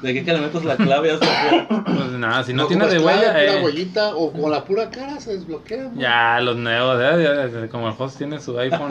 [0.01, 1.17] De qué que le metes la clave
[1.85, 4.89] pues nada, si no, O tiene de huella, pura eh, huellita o con la pura
[4.91, 5.91] cara se desbloquea.
[5.95, 6.01] ¿no?
[6.01, 7.69] ya los nuevos, ¿eh?
[7.71, 8.91] Como el host tiene su iPhone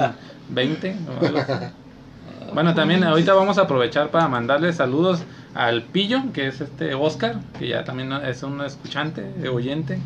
[0.49, 0.95] 20.
[1.19, 1.65] o algo así.
[2.53, 5.23] Bueno, también ahorita vamos a aprovechar para mandarle saludos
[5.53, 9.99] al Pillo, que es este Oscar, que ya también es un escuchante, oyente,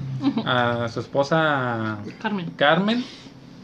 [0.45, 2.51] a su esposa Carmen.
[2.55, 3.03] Carmen,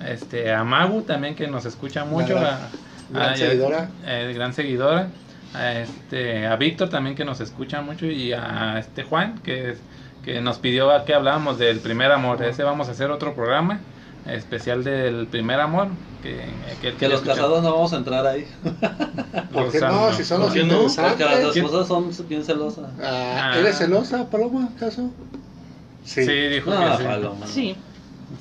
[0.06, 2.70] este, a Magu también que nos escucha mucho, gran- a,
[3.10, 3.90] gran a- seguidora.
[4.06, 5.08] eh, gran seguidora,
[5.54, 9.76] a, este, a Víctor también que nos escucha mucho y a este Juan que,
[10.24, 12.42] que nos pidió a que habláramos del primer amor.
[12.44, 13.80] Ese vamos a hacer otro programa
[14.26, 15.90] especial del primer amor.
[16.22, 16.46] Que,
[16.82, 18.46] que, Que los casados no vamos a entrar ahí.
[19.54, 20.14] ¿Por qué O sea, no?
[20.14, 21.04] Si son ¿Por los no?
[21.10, 22.86] Porque las esposas son bien celosas.
[23.02, 23.60] Ah, Ah.
[23.60, 25.10] ¿Eres celosa, Paloma, acaso?
[26.06, 26.24] Sí.
[26.26, 27.04] Sí, dijo No, que sí.
[27.04, 27.48] Paloma.
[27.48, 27.76] Sí.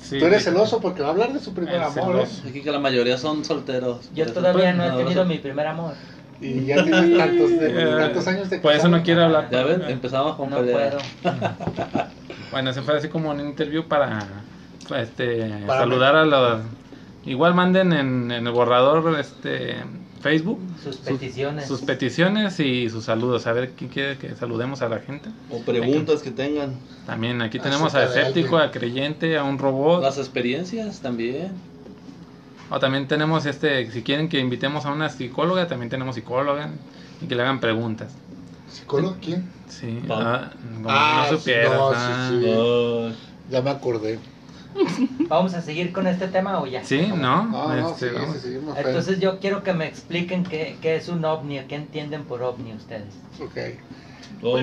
[0.01, 2.25] Sí, Tú eres celoso porque va a hablar de su primer amor, ¿eh?
[2.49, 4.09] Aquí que la mayoría son solteros.
[4.15, 5.93] Yo todavía no he tenido mi primer amor.
[6.39, 9.49] Y ya tienes tantos, de- tantos años de Por eso no quiere hablar.
[9.51, 10.97] Ya ven, empezamos con No puedo.
[12.51, 14.23] Bueno, se fue así como un interview para
[14.97, 16.61] este Para saludar a los
[17.25, 19.77] igual manden en, en el borrador este
[20.21, 21.67] Facebook Sus peticiones.
[21.67, 25.29] sus peticiones y sus saludos, a ver quién quiere que saludemos a la gente.
[25.49, 26.75] O preguntas que tengan.
[27.07, 30.03] También aquí Ah, tenemos a escéptico, a creyente, a un robot.
[30.03, 31.51] Las experiencias también.
[32.69, 36.69] O también tenemos este, si quieren que invitemos a una psicóloga, también tenemos psicóloga
[37.21, 38.13] y que le hagan preguntas.
[38.71, 39.17] ¿Psicólogo?
[39.21, 39.49] ¿Quién?
[39.67, 41.73] Sí, ah, como Ah, no supieras.
[41.73, 43.09] no, sí, ah.
[43.11, 43.15] sí.
[43.49, 44.19] Ya me acordé.
[45.27, 46.83] ¿Vamos a seguir con este tema o ya?
[46.83, 47.15] Sí, ¿no?
[47.45, 51.23] No, no, Este, sí, sí, Entonces yo quiero que me expliquen qué, qué es un
[51.25, 53.13] ovni, qué entienden por ovni ustedes.
[53.39, 53.57] Ok.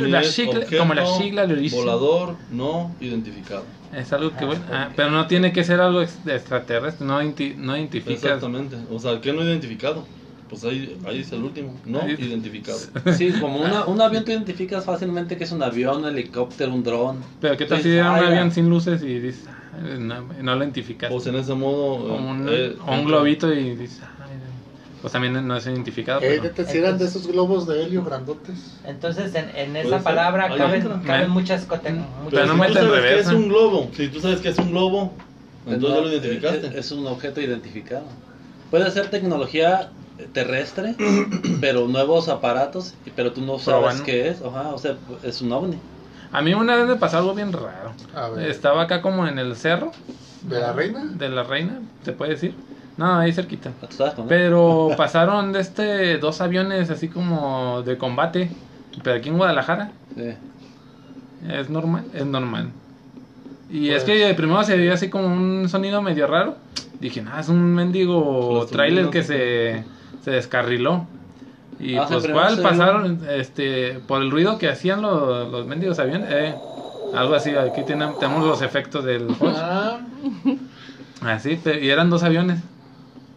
[0.09, 1.77] La sigla- como la sigla lo dice.
[1.77, 3.65] Volador no identificado.
[3.93, 7.23] Es algo que, Ah, bueno, ah, pero no tiene que ser algo ex- extraterrestre, no,
[7.23, 8.25] identi- no identificas.
[8.25, 8.77] Exactamente.
[8.91, 10.05] O sea, ¿qué no identificado?
[10.49, 11.79] Pues ahí, ahí es el último.
[11.85, 12.79] No Ahí- identificado.
[13.19, 16.83] Sí, como una, un avión tú identificas fácilmente que es un avión, un helicóptero, un
[16.83, 17.23] dron.
[17.41, 20.23] Pero qué tal Sí, si era un ah, avión sin luces y dices, "Ah, no,
[20.23, 21.11] no lo identificas.
[21.11, 21.95] Pues en ese modo.
[21.95, 24.39] o un, eh, o un globito y dices, "Ay,
[25.01, 26.21] pues también no es identificado.
[26.21, 28.81] Eh, pero- ¿te si eran de esos globos de helio grandotes?
[28.85, 30.03] Entonces en, en esa ser.
[30.03, 31.85] palabra caben, caben Me- muchas cosas.
[32.31, 34.59] Pero no si tú en sabes que es un globo, si tú sabes que es
[34.59, 35.15] un globo,
[35.67, 36.67] entonces ya no, lo identificaste.
[36.67, 38.07] Es, es un objeto identificado.
[38.71, 39.93] Puede ser tecnología
[40.33, 40.97] terrestre,
[41.61, 44.43] pero nuevos aparatos, pero tú no sabes qué es.
[44.43, 45.81] Ajá, o sea, es un ovni.
[46.33, 47.93] A mí una vez me pasó algo bien raro.
[48.15, 48.51] A ver.
[48.51, 49.93] Estaba acá como en el cerro
[50.43, 51.05] ¿De la reina?
[51.05, 52.55] de la reina, ¿se puede decir?
[52.97, 53.71] No, ahí cerquita.
[54.29, 58.51] Pero pasaron de este dos aviones así como de combate,
[59.03, 59.93] pero aquí en Guadalajara.
[60.17, 60.35] Sí.
[61.49, 62.71] Es normal, es normal.
[63.71, 66.57] Y Pues- es que primero se veía así como un sonido medio raro.
[67.01, 69.85] Dije, no, es un mendigo trailer que se,
[70.25, 71.07] se descarriló.
[71.81, 76.29] Y Ah, pues cuál pasaron este por el ruido que hacían los, los mendigos aviones.
[76.31, 76.55] eh,
[77.15, 79.29] algo así, aquí tenemos, tenemos los efectos del.
[79.43, 80.01] Ah,
[81.23, 82.61] Así, y eran dos aviones,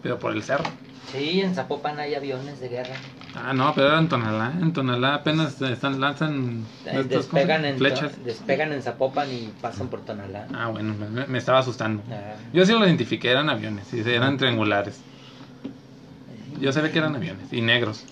[0.04, 0.66] pero por el cerro.
[1.12, 2.94] Sí, en Zapopan hay aviones de guerra.
[3.36, 4.54] Ah, no, pero era en Tonalá.
[4.62, 6.64] En Tonalá apenas están, lanzan
[7.10, 8.24] Despegan en, flechas.
[8.24, 10.48] despegan en Zapopan y pasan por Tonalá.
[10.54, 12.04] Ah, bueno, me, me estaba asustando.
[12.12, 15.02] Ah, Yo sí lo identifiqué, eran aviones, sí, eran triangulares.
[16.60, 18.06] Yo sabía que eran aviones y negros.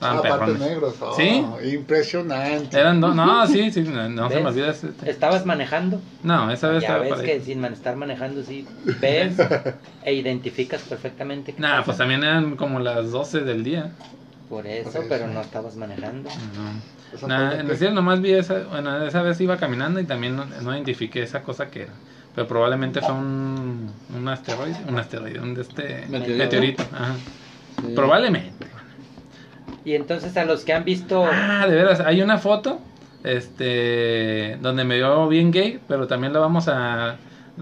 [0.00, 0.60] Estaban aparte perrones.
[0.60, 0.94] negros.
[1.00, 1.44] oh, ¿Sí?
[1.74, 2.78] Impresionante.
[2.80, 4.74] Eran dos, no, sí, sí, no, no se me olvida.
[5.04, 6.00] ¿Estabas manejando?
[6.22, 7.42] No, esa vez Ya estaba ves que ahí.
[7.42, 8.66] sin estar manejando sí
[9.00, 9.36] ves
[10.04, 11.52] e identificas perfectamente.
[11.52, 11.84] qué Nah, pasa.
[11.84, 13.90] pues también eran como las 12 del día.
[14.48, 15.06] Por eso, Por eso.
[15.10, 16.30] pero no estabas manejando.
[16.30, 17.28] No.
[17.28, 20.46] Nah, en la decir, nomás vi esa, bueno, esa vez iba caminando y también no,
[20.46, 21.92] no identifiqué esa cosa que era.
[22.34, 26.36] Pero probablemente fue un, un asteroide, un asteroide, un de este Meteorito.
[26.38, 26.82] meteorito.
[26.92, 27.14] Ajá.
[27.84, 27.92] Sí.
[27.94, 28.66] Probablemente.
[29.84, 31.24] Y entonces a los que han visto...
[31.30, 32.78] Ah, de veras, hay una foto
[33.24, 37.16] este donde me veo bien gay, pero también la vamos a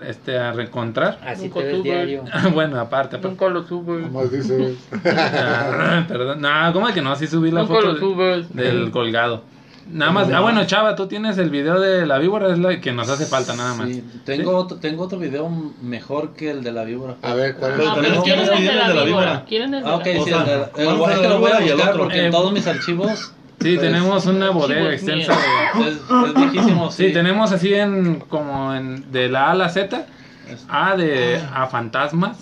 [0.07, 1.19] este a reencontrar.
[1.27, 2.25] Así Nunca te ves diario.
[2.55, 3.29] bueno, aparte, aparte.
[3.29, 4.05] Nunca lo subes.
[4.07, 4.77] Como dices.
[5.05, 6.41] Ah, Perdón.
[6.41, 7.15] No, ¿cómo que no?
[7.17, 8.55] Sí subí la Nunca foto lo de- subes.
[8.55, 9.43] del colgado.
[9.91, 10.31] Nada más.
[10.33, 13.25] Ah, bueno, Chava, tú tienes el video de la víbora, es la que nos hace
[13.27, 13.89] falta nada más.
[13.89, 15.49] Sí, tengo, Otro, tengo otro video
[15.83, 17.17] mejor que el de la víbora.
[17.23, 18.09] A ver, ¿cuál Ah, es?
[18.09, 19.05] pero quieren el de la de la víbora.
[19.05, 19.45] víbora.
[19.49, 21.19] Quieren el de Ah, la ok, O sí, sea, el, de- el- vamos a es
[21.21, 24.27] que lo voy a la víbora buscar porque Eh, en todos mis archivos Sí, tenemos
[24.27, 25.89] una bodega extensa de...
[25.89, 26.91] es, es viejísimo.
[26.93, 30.07] Sí, tenemos así en como en de la A a la Z.
[30.69, 32.39] A de a fantasmas,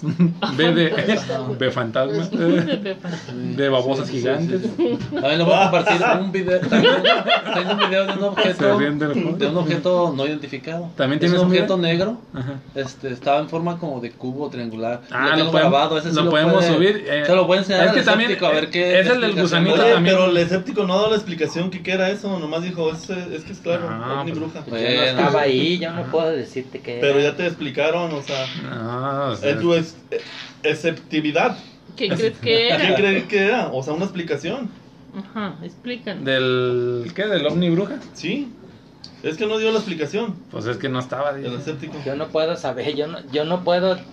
[0.57, 1.19] B de
[1.59, 4.63] B fantasmas, de babosas gigantes.
[4.77, 6.61] También les voy a compartir un video.
[6.61, 6.95] También
[7.55, 8.79] tengo un video de un objeto.
[8.79, 10.91] De un objeto no identificado.
[10.97, 12.19] ¿También es tienes un un objeto negro.
[12.75, 15.03] Este, estaba en forma como de cubo triangular.
[15.11, 17.57] Ah, tengo lo podemos- grabado, ese sí lo podemos puede- subir, eh, se lo voy
[17.59, 19.01] a enseñar es al que también, escéptico, a ver eh, qué.
[19.01, 20.17] es el del gusanito Oye, también.
[20.17, 23.09] pero el escéptico no ha dado la explicación que qué era eso, nomás dijo, es,
[23.11, 24.65] es que es claro, Ah, ovni pues, bruja.
[24.67, 25.03] Yo no Bueno.
[25.05, 26.99] estaba ahí, yo no puedo decirte que...
[27.01, 30.21] Pero ya te explicaron, o sea, No, o sea, en tu ex- eh,
[30.63, 31.57] exceptividad.
[31.97, 32.95] ¿Qué crees que ¿Qué era?
[32.95, 33.69] crees que era?
[33.73, 34.69] O sea, una explicación.
[35.17, 36.25] Ajá, explícanos.
[36.25, 37.27] del ¿qué?
[37.27, 37.99] Del ovni bruja.
[38.13, 38.53] Sí.
[39.23, 40.37] Es que no dio la explicación.
[40.51, 41.31] Pues es que no estaba.
[41.31, 41.95] El escéptico.
[42.05, 44.05] Yo no puedo saber, yo no, yo no puedo En,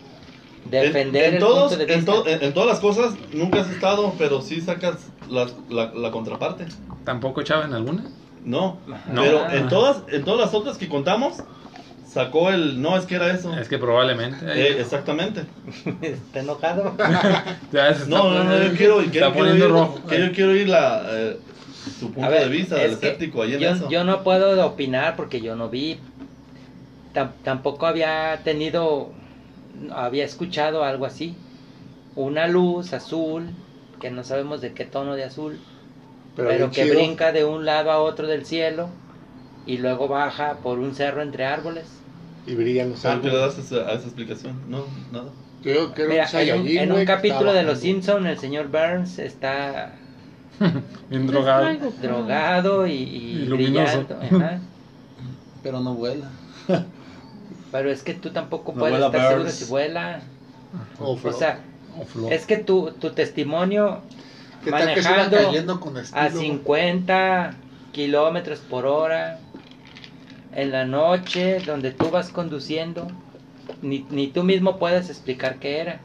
[0.72, 2.12] defender en el todos, punto de en, vista.
[2.14, 6.10] to- en- en todas las cosas nunca has estado, pero sí sacas la, la, la
[6.12, 6.66] contraparte.
[7.04, 8.06] Tampoco echaba en alguna.
[8.46, 8.78] No.
[8.88, 9.22] No.
[9.22, 9.56] Pero Ah.
[9.56, 11.38] en todas, en todas las otras que contamos,
[12.14, 13.54] sacó el no, es que era eso.
[13.58, 14.46] Es que probablemente.
[14.48, 15.42] Eh, exactamente.
[16.02, 16.96] Está enojado.
[17.72, 20.08] Ya se está No, no, no, yo quiero, quiero, quiero poniendo ir, rojo.
[20.08, 21.38] que yo quiero ir la, eh,
[22.00, 23.90] su punto ver, de vista del escéptico ahí en yo, eso.
[23.90, 26.00] yo no puedo opinar porque yo no vi.
[27.14, 29.08] Tam- tampoco había tenido,
[29.92, 31.36] había escuchado algo así.
[32.16, 33.44] Una luz azul,
[34.00, 35.58] que no sabemos de qué tono de azul,
[36.36, 36.96] pero, que chido.
[36.96, 38.90] brinca de un lado a otro del cielo
[39.66, 42.03] y luego baja por un cerro entre árboles.
[42.46, 43.56] Y brillan los ¿Por qué le árboles.
[43.58, 44.60] das esa, a esa explicación?
[44.70, 45.32] No, nada.
[45.64, 47.82] Yo creo Mira, que en un, en un capítulo de Los bajando.
[47.82, 49.94] Simpson el señor Burns está
[51.10, 51.62] Bien drogado.
[51.64, 54.06] Traigo, drogado y, y Y luminoso.
[54.08, 54.20] brillando.
[54.38, 54.60] ajá.
[55.64, 56.30] Pero no vuela.
[57.72, 60.22] Pero es que tú tampoco No puedes estar seguro si vuela.
[61.00, 61.60] O O sea,
[62.22, 64.02] O es que tu, tu testimonio
[64.64, 66.22] ¿Qué tal que manejando cayendo con estilo?
[66.22, 67.54] a 50
[67.92, 69.40] kilómetros por hora
[70.56, 73.08] en la noche donde tú vas conduciendo
[73.82, 76.00] ni, ni tú mismo puedes explicar qué era.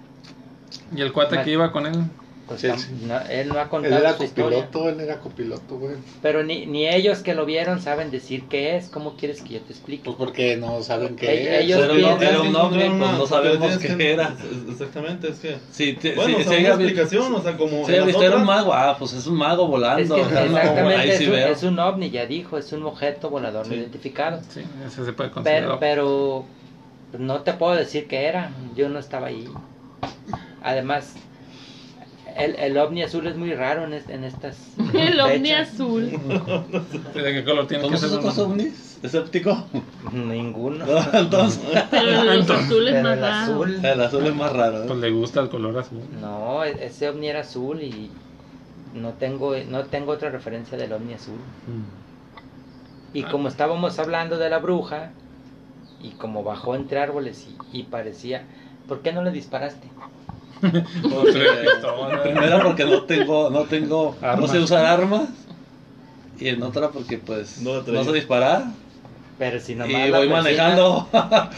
[0.95, 2.05] ¿Y el cuate que iba con él?
[2.49, 2.65] Pues
[3.03, 4.65] no- él no ha Él contado era su historia.
[4.65, 5.97] copiloto, él era copiloto, güey.
[6.23, 8.89] Pero ni, ni ellos que lo vieron saben decir qué es.
[8.89, 10.05] ¿Cómo quieres que yo te explique?
[10.05, 11.65] Pues porque no saben qué Ell- es.
[11.65, 14.35] ellos Era un- piensan- era un nombre, Pues pues no no sabemos qué qué era.
[14.71, 15.57] Exactamente, es que.
[15.71, 17.89] Sí, te- Bueno, sí, o sea, sí, una explicación, o sea, como.
[17.89, 18.73] Las visto, era un mago.
[18.73, 20.15] Ah, pues es un mago Es volando.
[20.15, 22.83] que o sea, no, exactamente es, sí un, es un ovni, ya dijo, es un
[22.85, 23.79] objeto volador no Sí.
[23.81, 24.41] identificado.
[24.49, 25.79] Sí, ese se puede considerar.
[25.79, 26.45] Pero,
[27.13, 29.47] pero no te puedo decir qué era, yo no estaba ahí.
[30.63, 31.15] Además,
[32.39, 34.57] el, el ovni azul es muy raro en, est- en estas
[34.95, 36.05] El ovni azul.
[37.15, 38.09] ¿De qué color tiene que ¿Cómo ser?
[38.11, 38.99] son los ovnis?
[39.03, 39.57] ¿Escéptico?
[40.13, 40.85] Ninguno.
[41.13, 41.61] Entonces,
[41.91, 43.49] Pero los azules Pero más el raros.
[43.49, 44.83] azul, el azul es más raro.
[44.83, 44.87] ¿eh?
[44.87, 46.01] Pues le gusta el color azul.
[46.21, 48.11] no, e- ese ovni era azul y
[48.95, 51.39] no tengo, no tengo otra referencia del ovni azul.
[53.15, 55.11] Y como estábamos hablando de la bruja,
[56.03, 58.43] y como bajó entre árboles y, y parecía,
[58.87, 59.89] ¿por qué no le disparaste?
[60.61, 64.51] Porque, primero porque no tengo, no tengo, no Armas.
[64.51, 65.29] sé usar armas.
[66.39, 68.65] Y en otra porque pues No no, sé disparar.
[69.39, 71.09] Pero si nomás Y voy persinas- manejando.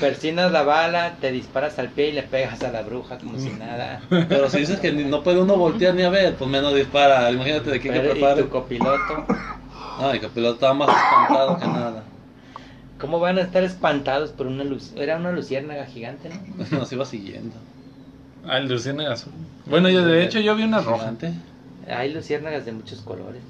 [0.01, 3.48] Persinas la bala, te disparas al pie y le pegas a la bruja como si
[3.51, 4.03] nada.
[4.28, 7.30] Pero si dices que ni- no puede uno voltear ni a ver, pues menos dispara.
[7.30, 9.24] Imagínate de qué que Pero, y tu copiloto,
[9.98, 12.05] No, el copiloto estaba más espantado que nada.
[12.98, 14.92] ¿cómo van a estar espantados por una luz?
[14.94, 16.78] Era una luciérnaga gigante, ¿no?
[16.78, 17.57] Nos iba siguiendo.
[18.47, 19.32] Ah, el luciérnaga azul.
[19.66, 21.12] Bueno, yo de hecho yo vi una roja.
[21.88, 23.43] Hay luciérnagas de muchos colores.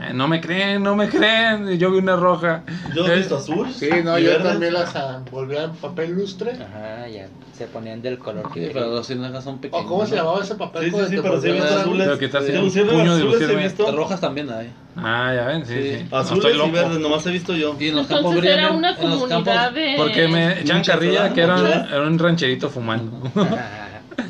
[0.00, 1.76] Eh, no me creen, no me creen.
[1.78, 2.62] Yo vi una roja.
[2.94, 3.68] Yo he Eh, visto azul.
[3.72, 4.48] Sí, no, yo verde.
[4.50, 6.52] también las ah, volvía en papel lustre.
[6.52, 9.84] Ajá, ya se ponían del color que Sí, pero los ciénagas son pequeños.
[9.84, 10.16] ¿O cómo se ¿no?
[10.22, 10.84] llamaba ese papel?
[10.84, 12.06] Sí, sí, sí, pero sí azules.
[12.06, 13.68] Pero que está Sí, un luciérnagas puño de azules he luciérnaga.
[13.68, 13.92] visto.
[13.96, 14.70] Rojas también hay.
[14.94, 15.96] Ah, ya ven, sí, Sí.
[15.98, 16.06] sí.
[16.10, 16.72] No Azules estoy y loco.
[16.72, 17.76] verdes, nomás he visto yo.
[17.80, 19.94] Y en los campos Entonces era brillan- una comunidad campos- de...
[19.96, 23.20] Porque me echan carrilla que era, era un rancherito fumando.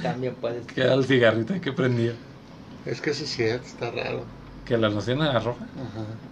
[0.03, 0.67] También puedes.
[0.67, 2.13] que era el cigarrito que prendía.
[2.87, 4.25] Es que sí, es cierto, está raro.
[4.65, 5.65] Que la luciérnaga roja.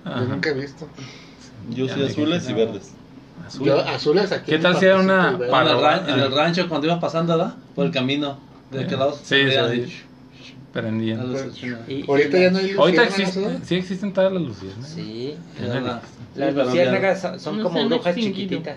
[0.04, 0.11] Ajá.
[0.14, 0.20] Ajá.
[0.24, 0.88] Yo nunca he visto.
[1.70, 2.92] Yo Ya sí me azules y verdes.
[3.46, 3.66] Azul.
[3.66, 4.50] Yo, azules aquí.
[4.52, 6.24] ¿Qué tal si era una para- En el, ran- en Ah.
[6.24, 7.54] el rancho cuando ibas pasando, ¿verdad?
[7.74, 8.38] Por el camino.
[8.70, 9.12] ¿De qué lado?
[9.22, 9.92] Sí, sí,
[10.72, 11.14] Prendía.
[11.88, 13.61] Y- Ahorita ya la- no hay Ahorita luciérnagas, existe, ¿verdad?
[13.64, 14.90] sí existen todas las luciérnagas.
[14.90, 15.34] Sí,
[16.36, 18.76] las luciérnagas son, como brujas chiquititas.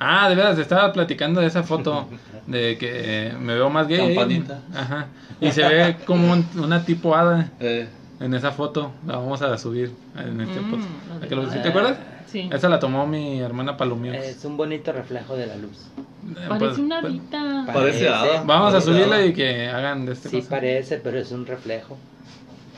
[0.00, 2.08] Ah, de veras, estaba platicando de esa foto
[2.46, 4.14] de que eh, me veo más gay.
[4.14, 4.60] Campanita.
[4.74, 5.06] Ajá.
[5.40, 7.86] Y se ve como un- una tipo hada Eh,
[8.18, 8.92] en esa foto.
[9.06, 10.90] La vamos a subir en este Mm, podcast.
[11.20, 11.58] no ¿A que lo- sé.
[11.60, 11.98] ¿Te acuerdas?
[12.26, 12.48] Sí.
[12.52, 14.12] Esa la tomó mi hermana Palomio.
[14.14, 15.88] Es un bonito reflejo de la luz.
[15.98, 17.64] Eh, Parece pues, una pues, hadita.
[17.72, 18.42] Parece hada.
[18.44, 19.26] Vamos a Parece subirla hada.
[19.26, 20.50] y que hagan de este Sí cosa.
[20.50, 21.98] parece, pero es un reflejo.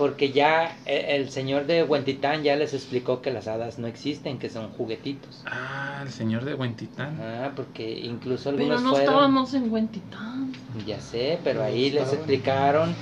[0.02, 4.40] Porque ya eh, el señor de Huentitán ya les explicó que las hadas no existen,
[4.40, 5.42] que son juguetitos.
[5.46, 7.20] Ah, el señor de Huentitán.
[7.22, 9.08] Ah, porque incluso Pero algunos no fueron...
[9.08, 10.52] estábamos en Huentitán.
[10.84, 12.92] Ya sé, pero ahí les explicaron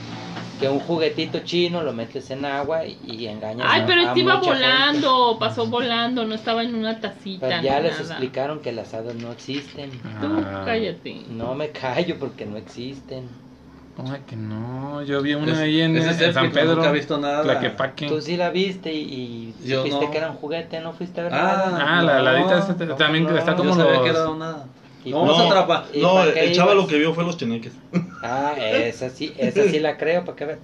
[0.61, 4.21] que un juguetito chino lo metes en agua y, y engañas Ay, a- pero este
[4.21, 4.67] iba mucha gente.
[4.69, 7.49] volando, pasó volando, no estaba en una tacita.
[7.49, 8.03] Pero ya les nada.
[8.05, 9.91] explicaron que las hadas no existen.
[10.21, 11.23] Tú Ah, cállate.
[11.31, 13.27] No me callo porque no existen.
[14.01, 15.03] ¿Cómo es que no?
[15.03, 16.77] Yo vi una Es- ahí en, en es el San que Pedro.
[16.77, 17.43] nunca he visto nada.
[17.43, 18.09] Tlaquepaque.
[18.09, 20.11] Tú sí la viste y, y Yo no.
[20.11, 21.99] que era un juguete, ¿no fuiste a ver Ah, nada?
[21.99, 23.37] Ah, la No, ladita esa ¿cómo también no?
[23.37, 24.03] está yo como sabía los...
[24.03, 24.57] que era una.
[25.05, 25.85] Y No, pa- se atrapa.
[25.93, 26.83] ¿Y No, el chava ibas?
[26.85, 27.73] lo que vio fue los cheneques.
[28.23, 30.59] Ah, esa sí, esa sí la creo, para que veas.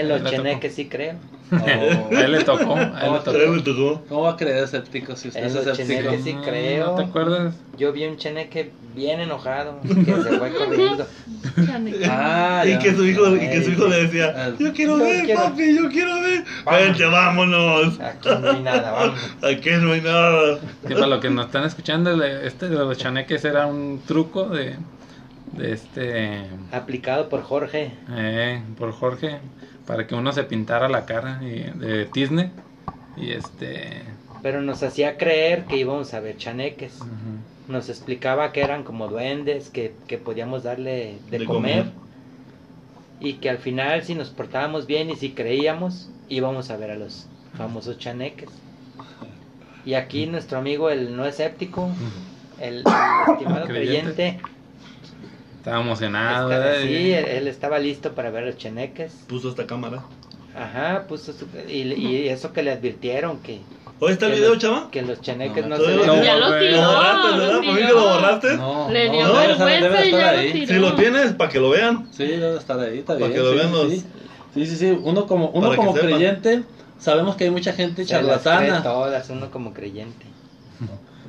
[0.00, 0.42] En los Le tocó.
[0.42, 1.14] cheneques sí creo.
[1.52, 3.36] A él le tocó, a él le tocó.
[3.36, 4.02] Él me tocó.
[4.08, 6.00] ¿Cómo va a creer escéptico si usted En es los escéptico?
[6.00, 6.86] cheneques sí No, creo.
[6.86, 7.54] ¿No te acuerdas?
[7.76, 11.06] Yo vi un cheneque bien enojado que se fue corriendo.
[12.08, 13.98] Ah, Y que su hijo, y que su hijo le Ah.
[13.98, 16.44] decía, yo quiero Yo ver, quiero- papi, yo quiero ver.
[16.64, 16.80] Vamos.
[16.80, 18.00] Vente, vámonos.
[18.00, 19.20] Aquí no hay nada, vamos.
[19.42, 20.58] Aquí no hay nada.
[20.86, 24.44] Que para los que nos están escuchando, le- este de los chaneques era un truco
[24.48, 24.76] de,
[25.52, 27.92] de este, Aplicado por Jorge.
[28.10, 29.40] eh, por Jorge,
[29.86, 32.50] para que uno se pintara la cara y- de tizne.
[33.16, 34.02] Y este,
[34.42, 36.98] Pero nos hacía creer que íbamos a ver chaneques.
[37.68, 41.84] Nos explicaba que eran como duendes, que, que podíamos darle de, De comer.
[41.84, 41.92] comer.
[43.20, 46.96] Y que al final, si nos portábamos bien y si creíamos, íbamos a ver a
[46.96, 47.26] los
[47.56, 48.50] famosos chaneques.
[49.84, 51.88] Y aquí nuestro amigo, el no escéptico,
[52.60, 52.82] el, el
[53.32, 54.12] estimado Creyente.
[54.14, 54.40] creyente,
[55.62, 56.50] estaba emocionado.
[56.82, 59.12] sí, él, él estaba listo para ver los chaneques.
[59.28, 60.02] Puso esta cámara.
[60.56, 63.60] Ajá, puso su- y, y eso que le advirtieron que,
[64.00, 64.88] ¿Oye está el video, chava?
[64.90, 66.22] que los chaneques no, No, se no.
[66.22, 66.76] Ya lo tiró.
[66.82, 67.58] ¿Lo borraste, lo verdad?
[67.60, 67.94] ¿Para mí que tiró.
[68.00, 68.56] lo borraste?
[68.56, 70.66] No, Le dio no, vergüenza y ya lo tiró.
[70.66, 72.08] Si lo tienes, para que lo vean.
[72.12, 73.32] Sí, debe estar ahí, está Para bien.
[73.32, 74.04] que lo sí, vean los- sí.
[74.54, 74.98] Sí, sí.
[75.02, 76.64] Uno como, uno Para como creyente,
[76.98, 78.82] sabemos que hay mucha gente Se las cree charlatana.
[78.82, 80.26] todas, uno como creyente.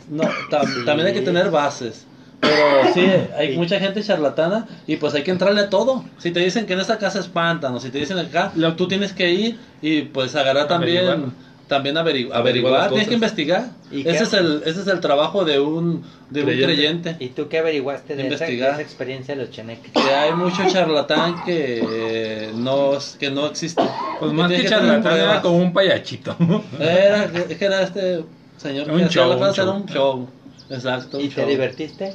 [0.09, 0.83] No, tam- Sí.
[0.85, 2.05] también hay que tener bases.
[2.43, 6.03] Pero sí, hay mucha gente charlatana y pues hay que entrarle a todo.
[6.19, 8.87] Si te dicen que en esta casa espantan o si te dicen acá, Lo- tú
[8.87, 11.33] tienes que ir y pues agarrar también
[11.67, 13.69] también averigu- Averiguar averiguar, tienes que investigar.
[13.89, 14.23] ¿Y Ese qué?
[14.23, 16.65] es el ese es el trabajo de un de un Creyente.
[16.75, 17.15] creyente.
[17.19, 19.91] ¿Y tú qué averiguaste de esa, de esa experiencia de los cheneques?
[19.93, 23.81] Que hay mucho charlatán que eh, no que no existe.
[24.19, 26.35] Pues más que charlatán era como un payachito.
[26.79, 28.23] Era, es que era este
[28.57, 29.71] señor Un que show, un era show.
[29.75, 30.29] un show.
[30.69, 31.17] Exacto.
[31.17, 32.13] un ¿Y te divertiste?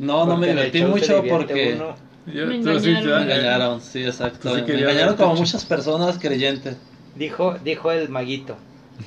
[0.00, 1.96] No, no me divertí mucho porque uno.
[2.26, 4.54] Yo- Me sí, te- me engañaron, sí, exacto.
[4.56, 6.76] Sí me engañaron como ch- muchas personas creyentes.
[7.14, 8.56] Dijo, dijo el maguito.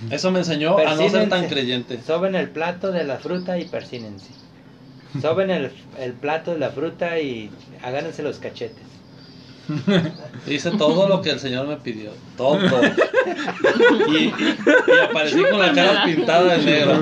[0.10, 2.00] Eso me enseñó a no ser tan creyente.
[2.06, 4.30] Soben el plato de la fruta y persínense.
[5.22, 7.52] Soben el, el plato de la fruta y
[7.84, 8.84] agárrense los cachetes.
[10.48, 12.12] Hice todo lo que el Señor me pidió.
[12.36, 12.60] Todo.
[14.10, 14.34] y, y
[15.10, 17.02] aparecí con la cara pintada de negro.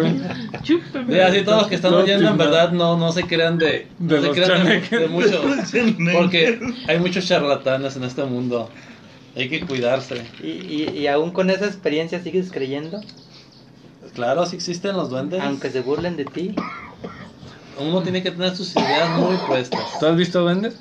[0.62, 1.16] Chúpeme.
[1.16, 4.16] Y así todos los que están oyendo en verdad no, no se crean de, no
[4.16, 5.41] De se crean de, de muchos.
[6.14, 8.70] Porque hay muchos charlatanes en este mundo.
[9.36, 10.24] Hay que cuidarse.
[10.43, 13.01] ¿Y, y, y aún con esa experiencia sigues creyendo?
[14.14, 15.41] Claro, si existen los duendes.
[15.41, 16.53] Aunque se burlen de ti.
[17.80, 19.82] Uno tiene que tener sus ideas muy puestas.
[19.99, 20.76] ¿Tú has visto duendes?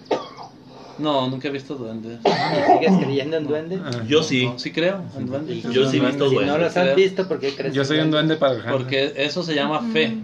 [1.01, 2.19] No, nunca he visto duendes.
[2.25, 3.81] ¿Y sigues creyendo en duendes?
[3.85, 4.03] Ah.
[4.07, 4.47] Yo sí.
[4.47, 5.63] No, sí creo en duendes.
[5.65, 6.59] Yo sí he visto Si no duendes.
[6.59, 6.97] los has creo.
[6.97, 7.75] visto, ¿por qué crees?
[7.75, 8.79] Yo soy un duende para Alejandro.
[8.79, 10.19] Porque eso se llama fe.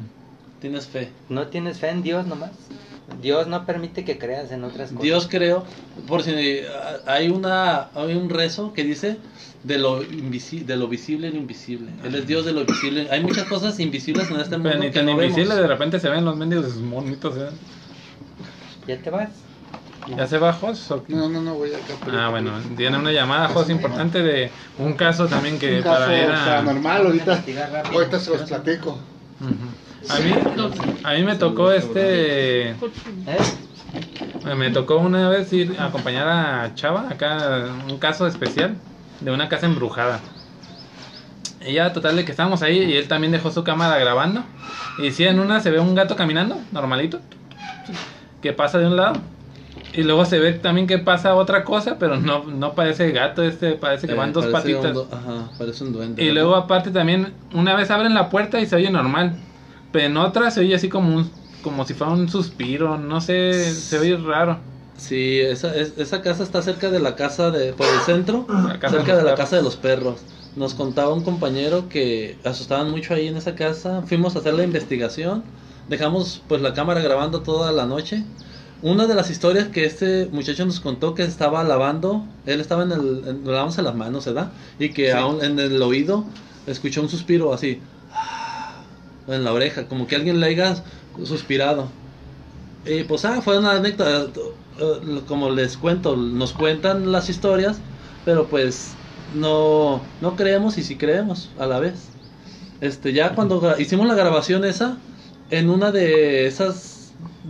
[0.61, 1.11] Tienes fe.
[1.29, 2.51] No tienes fe en Dios nomás.
[3.23, 5.03] Dios no permite que creas en otras cosas.
[5.03, 5.65] Dios creo,
[6.09, 6.33] por si
[7.07, 9.17] hay una hay un rezo que dice
[9.63, 11.89] de lo invisi- de lo visible y lo invisible.
[12.05, 13.07] Él es Dios de lo visible.
[13.13, 15.57] Hay muchas cosas invisibles en este mundo Pero ni que tan no invisible, vemos.
[15.63, 17.37] de repente se ven los mendigos monitos.
[17.37, 17.49] ¿eh?
[18.89, 19.31] ¿Ya te vas?
[20.15, 20.91] ¿Ya se va Jos?
[20.91, 21.15] o qué?
[21.15, 21.95] No, no, no, voy acá.
[22.05, 26.01] pero- Ah, bueno, tiene una llamada Jos importante de un caso también que Un caso
[26.01, 26.45] para ir a...
[26.45, 27.43] paranormal, ahorita,
[27.93, 28.99] ahorita se los platico.
[29.41, 30.13] Ujú.
[30.13, 30.33] A mí,
[31.03, 32.71] a mí me tocó este...
[32.71, 32.77] ¿Eh?
[34.57, 38.77] Me tocó una vez ir a acompañar a Chava, acá un caso especial
[39.21, 40.21] de una casa embrujada.
[41.67, 44.45] Y ya total de que estábamos ahí y él también dejó su cámara grabando.
[44.99, 47.19] Y sí, en una se ve un gato caminando, normalito,
[48.41, 49.15] que pasa de un lado.
[49.95, 53.73] Y luego se ve también que pasa otra cosa, pero no, no parece gato, este
[53.73, 54.97] parece que Eh, van dos patitas.
[55.11, 56.23] ajá, parece un duende.
[56.23, 59.39] Y luego aparte también, una vez abren la puerta y se oye normal.
[59.91, 61.31] Pero en otra se oye así como un,
[61.63, 64.61] como si fuera un suspiro, no sé, se oye raro.
[64.97, 68.47] Sí, esa, es- esa casa está cerca de la casa de por el centro,
[68.87, 70.25] cerca de la casa de los perros.
[70.55, 74.03] Nos contaba un compañero que asustaban mucho ahí en esa casa.
[74.03, 75.45] Fuimos a hacer la investigación.
[75.87, 78.25] Dejamos pues la cámara grabando toda la noche.
[78.81, 82.93] Una de las historias que este muchacho nos contó que estaba lavando, él estaba en
[82.93, 84.55] el en, lavándose las manos, ¿verdad?
[84.79, 86.33] Y que aún en el oído
[86.67, 87.89] escuchó un suspiro así
[89.27, 90.85] en la oreja, como que alguien le haya
[91.25, 91.99] suspirado.
[92.85, 94.33] Y pues, ah, fue una anécdota.
[94.79, 97.83] eh, Como les cuento, nos cuentan las historias,
[98.25, 98.99] pero pues
[99.29, 102.19] no, no creemos y sí creemos a la vez.
[102.81, 105.05] Este, ya cuando hicimos la grabación esa,
[105.49, 106.96] en una de esas,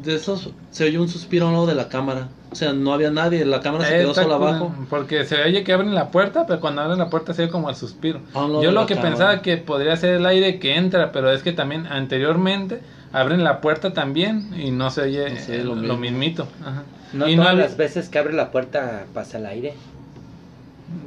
[0.03, 2.29] de esos, se oyó un suspiro a un lado de la cámara.
[2.51, 4.75] O sea, no había nadie, la cámara se quedó sola abajo.
[4.89, 7.69] Porque se oye que abren la puerta, pero cuando abren la puerta se oye como
[7.71, 8.21] el suspiro.
[8.35, 9.11] A un lado Yo lo que cámara.
[9.11, 12.81] pensaba que podría ser el aire que entra, pero es que también anteriormente
[13.13, 15.99] abren la puerta también y no se oye No sé, eh, lo lo, mismo.
[15.99, 16.49] mismito.
[16.65, 16.83] Ajá.
[17.13, 19.75] No y todas las veces que abre la puerta pasa el aire.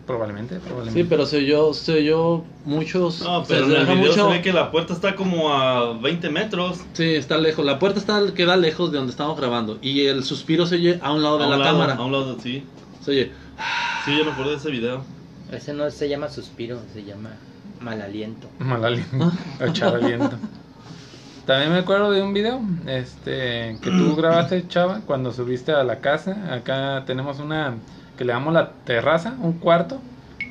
[0.05, 1.01] Probablemente, probablemente.
[1.01, 3.21] Sí, pero se oyó, se oyó muchos.
[3.21, 5.93] No, se pero en el video mucho- se ve que la puerta está como a
[5.99, 6.80] 20 metros.
[6.93, 7.65] Sí, está lejos.
[7.65, 9.77] La puerta está queda lejos de donde estamos grabando.
[9.82, 11.95] Y el suspiro se oye a un lado de un la lado, cámara.
[11.95, 12.63] A un lado, sí.
[13.01, 13.32] Se oye.
[14.05, 15.03] Sí, yo me acuerdo de ese video.
[15.51, 17.30] Ese no se llama suspiro, se llama
[17.80, 18.47] mal aliento.
[18.59, 19.32] Mal aliento.
[19.61, 20.38] echar aliento.
[21.45, 25.99] También me acuerdo de un video este, que tú grabaste, Chava, cuando subiste a la
[25.99, 26.53] casa.
[26.53, 27.75] Acá tenemos una
[28.20, 30.01] que le damos la terraza, un cuarto,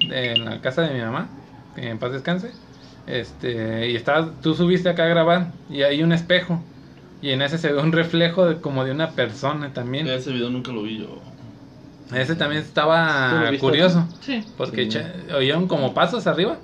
[0.00, 1.28] en la casa de mi mamá,
[1.74, 2.50] que en paz descanse.
[3.06, 6.64] Este, y estabas, tú subiste acá a grabar y hay un espejo.
[7.20, 10.08] Y en ese se ve un reflejo de, como de una persona también.
[10.08, 11.20] Ese video nunca lo vi yo.
[12.14, 14.08] Ese también ¿Tú lo estaba curioso.
[14.20, 14.42] Sí.
[14.56, 14.88] Porque Sí.
[14.88, 16.56] cha- oyeron como pasos arriba.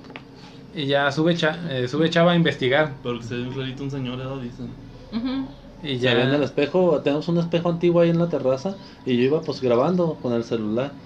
[0.73, 2.93] Y ya sube, cha- eh, sube Chava a investigar.
[3.03, 4.37] Pero que se ve un clarito un señor, ¿verdad?
[4.41, 4.69] Dicen.
[5.11, 5.47] Ujú.
[5.85, 9.17] Y Ya ya en el espejo, tenemos un espejo antiguo ahí en la terraza y
[9.17, 10.97] yo iba pues grabando con el celular.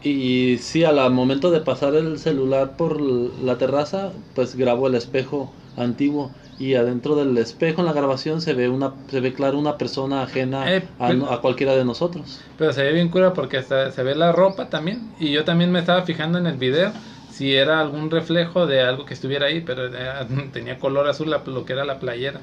[0.00, 5.56] Y sí, al momento de pasar el celular por la terraza, pues grabo el espejo
[5.74, 9.78] antiguo y adentro del espejo en la grabación se ve una se ve claro una
[9.78, 12.40] persona ajena Eh, a, a cualquiera de nosotros.
[12.56, 15.14] Pero se ve bien cura porque hasta se ve la ropa también.
[15.18, 16.92] Y yo también me estaba fijando en el video
[17.26, 19.90] si era algún reflejo de algo que estuviera ahí, pero
[20.52, 22.42] tenía color azul la- lo que era la playera.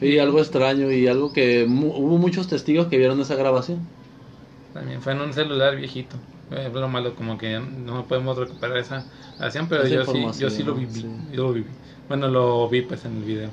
[0.00, 3.86] Y algo extraño y algo que mu- hubo muchos testigos que vieron esa grabación.
[4.72, 6.16] También fue en un celular viejito.
[6.50, 10.50] Eh, lo malo, como que no podemos recuperar esa grabación, pero Esa yo sí, yo
[10.50, 10.92] sí lo viví.
[10.92, 11.08] sí.
[11.32, 11.70] Yo lo viví.
[12.08, 13.50] Bueno, lo vi pues en el video.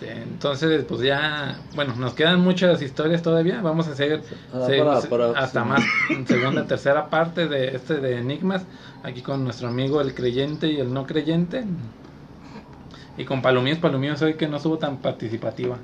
[0.00, 3.60] Este, entonces, pues ya, bueno, nos quedan muchas historias todavía.
[3.62, 5.68] Vamos a seguir Ah, se- para- se- para- hasta sí.
[5.68, 5.84] más
[6.26, 8.66] segunda, tercera parte de este de enigmas.
[9.02, 11.64] Aquí con nuestro amigo el creyente y el no creyente.
[13.16, 15.78] Y con Palomíos, Palomíos hoy que no estuvo tan participativa.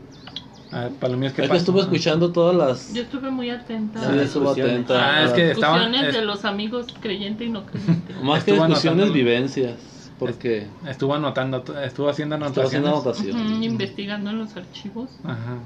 [0.71, 2.93] A ver, Palomíos, ¿qué Es que estuve escuchando todas las...
[2.95, 4.01] Yo estuve muy atenta.
[4.11, 4.95] Sí, estuvo atenta.
[5.21, 8.15] Ah, es que estaba- discusiones es- de los amigos creyente y no creyente.
[8.23, 9.13] Más que Estuvo discusiones, anotando.
[9.15, 10.11] vivencias.
[10.19, 13.35] Porque Estuvo anotando, estuvo haciendo estaba haciendo anotaciones.
[13.35, 13.53] anotación.
[13.57, 15.57] Ujú, investigando en los archivos Ajá.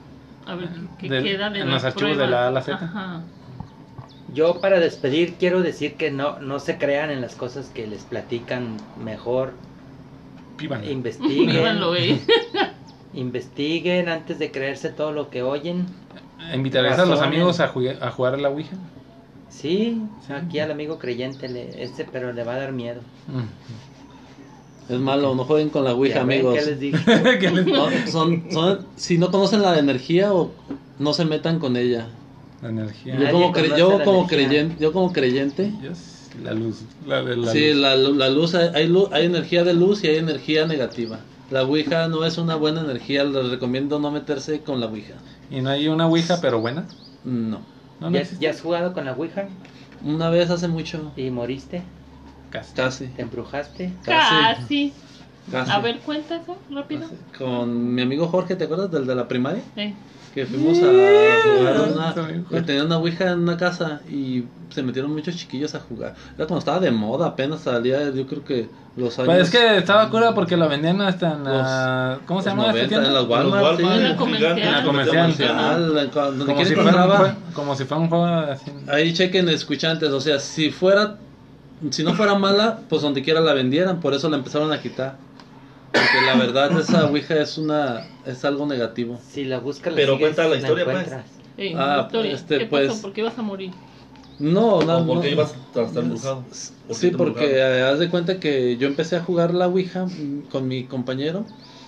[0.46, 2.30] a ver qué Del- queda de en las los archivos de pruebas.
[2.30, 2.74] la A a la Z.
[2.84, 3.20] Ajá.
[4.32, 8.02] Yo para despedir quiero decir que no, no se crean en las cosas que les
[8.04, 9.52] platican mejor.
[10.57, 10.90] Píbanla.
[10.90, 11.46] Investiguen.
[11.57, 12.18] Vívanlo, eh.
[13.14, 15.86] investiguen antes de creerse todo lo que oyen.
[16.54, 18.76] ¿Invitarías a los amigos a, jugue- a jugar a la Ouija?
[19.48, 20.32] Sí, Sí.
[20.32, 23.00] aquí al amigo creyente, le, este, pero le va a dar miedo.
[24.88, 26.59] Es malo, no jueguen con la Ouija, Ya ven, amigos.
[26.59, 26.98] ¿qué les dije?
[27.40, 30.52] ¿Qué les- No, son, son, si no conocen la energía o
[30.98, 32.07] no se metan con ella.
[32.62, 33.18] La energía.
[33.18, 36.76] Yo como, cre- yo como creyente, yo como creyente, Yes, La luz.
[37.07, 37.76] La de la sí, luz.
[37.82, 41.18] la, la luz, hay, hay lu- hay energía de luz y hay energía negativa.
[41.51, 45.14] La Ouija no es una buena energía, les recomiendo no meterse con la Ouija.
[45.51, 46.84] ¿Y no hay una Ouija pero buena?
[47.24, 47.61] No.
[48.01, 49.49] No, no ¿Ya, has jugado con la Ouija
[50.05, 51.82] Una vez hace mucho, y moriste?
[52.51, 52.74] Casi.
[52.74, 53.93] casi, ¿Te embrujaste?
[54.05, 54.34] Casi.
[54.61, 54.93] casi.
[55.55, 57.03] A ver, cuenta eso rápido.
[57.03, 57.16] Casi.
[57.39, 59.62] Con mi amigo Jorge, ¿te acuerdas del de la primaria?
[59.76, 59.95] Eh,
[60.37, 62.14] Que fuimos a jugar
[62.51, 66.14] una, tenía una ouija en una casa y se metieron muchos chiquillos a jugar.
[66.37, 69.28] Era cuando estaba de moda, apenas salía, yo creo que los años.
[69.34, 72.18] Pues es que estaba cura porque lo vendían hasta en la...
[72.26, 73.62] ¿Cómo se llama esta 90, en las Walmart.
[73.64, 74.55] Walmart, La comercial.
[74.57, 75.22] gigantes, La comercial.
[75.32, 78.70] Comercial, en cua- donde Como si, fuera como si fuera un juego así.
[78.89, 81.16] Ahí chequen escuchantes, o sea, si fuera,
[81.89, 85.16] si no fuera mala, pues donde quiera la vendieran, por eso la empezaron a quitar.
[85.93, 89.18] Porque la verdad esa ouija es una, es algo negativo.
[89.26, 91.12] Si la buscas, la Pero sigues, cuenta la historia, pues.
[91.76, 92.32] Ah, historia.
[92.32, 93.03] este, ¿Qué pues- pasó?
[93.03, 93.72] ¿Por qué ibas a morir?
[94.39, 95.32] No, no, ¿O por qué no.
[95.32, 96.43] ibas a estar embrujado?
[96.43, 100.05] ¿Por qué Sí, porque eh, haz de cuenta que yo empecé a jugar la Ouija
[100.05, 101.45] mm, con mi compañero.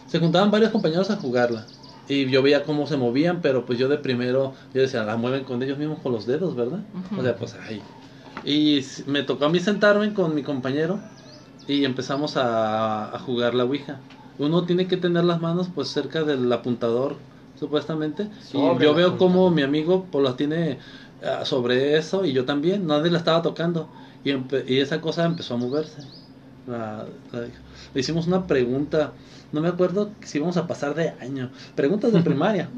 [0.07, 1.67] Se juntaban varios compañeros a jugarla.
[2.09, 5.45] Y yo veía cómo se movían, pero pues yo de primero, yo decía, la mueven
[5.45, 6.81] con ellos mismos con los dedos, ¿verdad?
[7.19, 7.83] O sea, pues ahí.
[8.43, 11.01] Y me tocó a mí sentarme con mi compañero
[11.69, 14.09] y empezamos a, a jugar la Ouija.
[14.39, 17.17] Uno tiene que tener las manos pues cerca del apuntador,
[17.55, 18.31] supuestamente.
[18.41, 20.81] Sobre y yo veo como mi amigo pues la tiene
[21.23, 23.93] ah, sobre eso y yo también, nadie la estaba tocando.
[24.25, 24.33] Y,
[24.67, 26.03] y esa cosa empezó a moverse.
[26.67, 27.49] La- la-
[27.95, 29.15] le hicimos una pregunta,
[29.53, 31.53] no me acuerdo si íbamos a pasar de año.
[31.75, 32.71] Preguntas de primaria.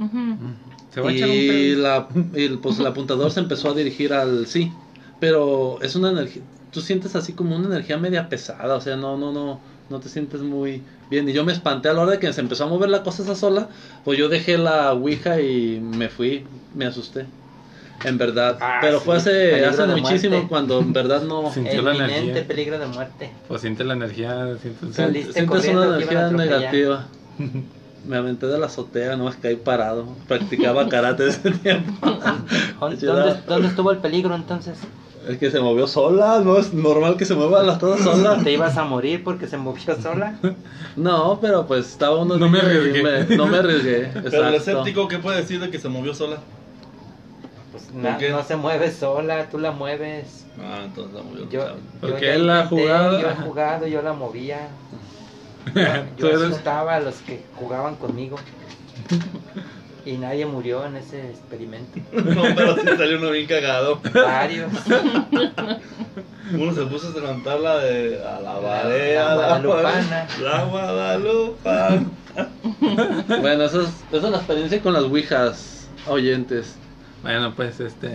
[0.91, 4.13] Se va a echar un Y la, el, pues, el apuntador se empezó a dirigir
[4.13, 4.83] al sí.
[5.19, 6.43] Pero es una energía,
[6.73, 10.09] tú sientes así como una energía media pesada, o sea, no, no, no, no te
[10.09, 11.29] sientes muy bien.
[11.29, 13.23] Y yo me espanté a la hora de que se empezó a mover la cosa
[13.23, 13.69] esa sola,
[14.05, 16.45] pues yo dejé la ouija y me fui,
[16.75, 17.27] me asusté.
[18.05, 18.57] En verdad.
[18.61, 20.49] Ah, Pero sí, fue hace, hace muchísimo muerte.
[20.49, 21.51] cuando en verdad no...
[21.53, 22.47] Sintió la energía.
[22.47, 23.31] peligro de muerte.
[23.47, 24.57] Pues siente la energía.
[24.63, 27.07] Sientes una energía negativa.
[28.07, 30.07] Me aventé de la azotea, no, es que caí parado.
[30.27, 31.93] Practicaba karate ese tiempo.
[32.81, 33.43] ¿Dónde, Ayuda.
[33.47, 34.79] dónde estuvo el peligro entonces?
[35.29, 38.43] Es que se movió sola, no es normal que se muevan las cosas solas.
[38.43, 40.35] ¿Te ibas a morir porque se movió sola?
[40.97, 43.03] No, pero pues estaba uno No me arriesgué.
[43.03, 44.11] me- no me arriesgué.
[44.31, 46.39] Pero el escéptico, ¿qué puede decir de que se movió sola?
[47.71, 50.47] Pues na- no se mueve sola, tú la mueves.
[50.59, 51.49] Ah, entonces la movió.
[51.49, 53.21] Yo, yo Porque ya él ha intenté, jugado.
[53.21, 54.69] Yo he jugado, yo la movía.
[56.19, 58.37] Yo eres- asustaba a los que jugaban conmigo.
[60.05, 62.01] Y nadie murió en ese experimento.
[62.13, 64.01] No, pero sí salió uno bien cagado.
[64.15, 64.71] Varios.
[66.53, 70.29] Uno se puso a cantar la de a la La barea, guadalupana.
[70.43, 72.11] La Guadalupana.
[73.41, 76.77] Bueno, eso es, esa es la experiencia con las ouijas, oyentes.
[77.23, 78.11] Bueno, pues este.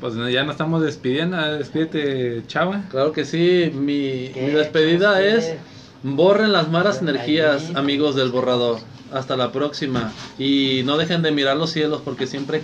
[0.00, 1.36] Pues ya nos estamos despidiendo.
[1.58, 2.82] Despídete, chava.
[2.90, 5.54] Claro que sí, mi, despedida es
[6.02, 8.78] borren las malas energías, amigos del borrador.
[9.12, 10.12] Hasta la próxima.
[10.38, 12.60] Y no dejen de mirar los cielos porque siempre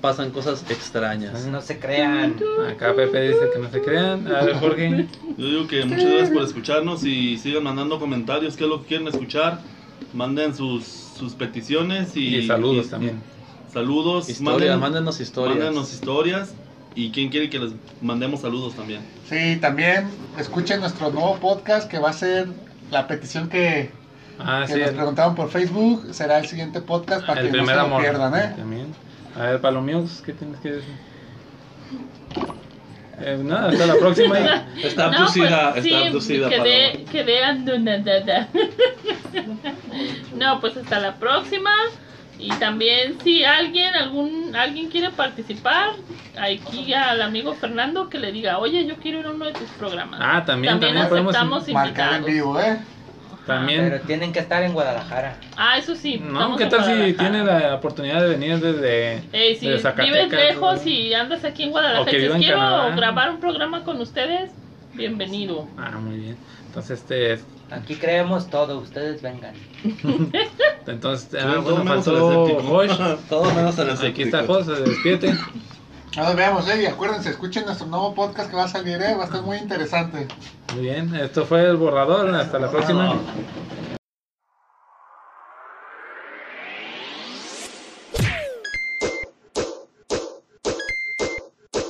[0.00, 1.44] pasan cosas extrañas.
[1.46, 2.36] No se crean.
[2.70, 4.26] Acá Pepe dice que no se crean.
[4.34, 5.06] A ver, Jorge.
[5.36, 8.88] Yo digo que muchas gracias por escucharnos y sigan mandando comentarios, qué es lo que
[8.88, 9.60] quieren escuchar.
[10.14, 13.20] Manden sus, sus peticiones y, Y saludos y- también.
[13.72, 15.58] Saludos, Historias, manden- mándenos historias.
[15.58, 16.54] mándenos historias
[16.96, 19.00] y quién quiere que les mandemos saludos también.
[19.28, 20.08] Sí, también
[20.38, 22.48] escuchen nuestro nuevo podcast que va a ser
[22.90, 23.90] la petición que
[24.44, 27.56] Ah, que sí, nos el, preguntaban por Facebook, será el siguiente podcast para el que
[27.58, 28.00] no se lo amor.
[28.02, 28.54] pierdan, ¿eh?
[28.56, 28.94] También.
[29.38, 30.94] A ver, Palomios, ¿qué tienes que decir?
[33.22, 34.38] Eh, nada, hasta la próxima.
[34.40, 36.48] y- Está No, abducida, pues, está sí, abducida.
[36.48, 38.48] quedé, quedé anonadada.
[40.36, 41.70] no, pues hasta la próxima.
[42.38, 45.90] Y también si alguien, algún, alguien quiere participar,
[46.40, 49.68] aquí al amigo Fernando que le diga, oye, yo quiero ir a uno de tus
[49.70, 50.20] programas.
[50.22, 52.78] Ah, también, también podemos aceptamos Marcar en vivo, ¿eh?
[53.46, 53.88] También.
[53.90, 55.36] Pero tienen que estar en Guadalajara.
[55.56, 56.18] Ah, eso sí.
[56.18, 57.18] No, ¿qué tal si Guadalajara.
[57.30, 60.28] tiene la oportunidad de venir desde, Ey, si de Zacatecas?
[60.28, 62.96] vives lejos y andas aquí en O Guadalajara que y dices, quiero Canadá".
[62.96, 64.50] grabar un programa con ustedes,
[64.94, 65.66] bienvenido.
[65.78, 66.36] Ah, muy bien.
[66.66, 69.54] Entonces, este, Aquí creemos todo, ustedes vengan.
[70.86, 72.62] entonces, ah, todo bueno, menos escéptico.
[72.62, 73.16] Josh.
[73.28, 74.64] Todo menos el Aquí está escéptico.
[74.64, 75.38] Josh,
[76.16, 76.82] nos veamos, ¿eh?
[76.82, 79.14] Y acuérdense, escuchen nuestro nuevo podcast que va a salir, ¿eh?
[79.14, 80.26] Va a estar muy interesante.
[80.74, 82.34] Muy bien, esto fue el borrador.
[82.34, 83.16] Hasta la próxima.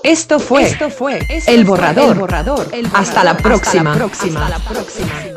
[0.03, 2.13] Esto fue, Esto fue El Borrador.
[2.15, 2.67] El Borrador.
[2.95, 3.93] Hasta la próxima.
[3.93, 5.30] Hasta la próxima.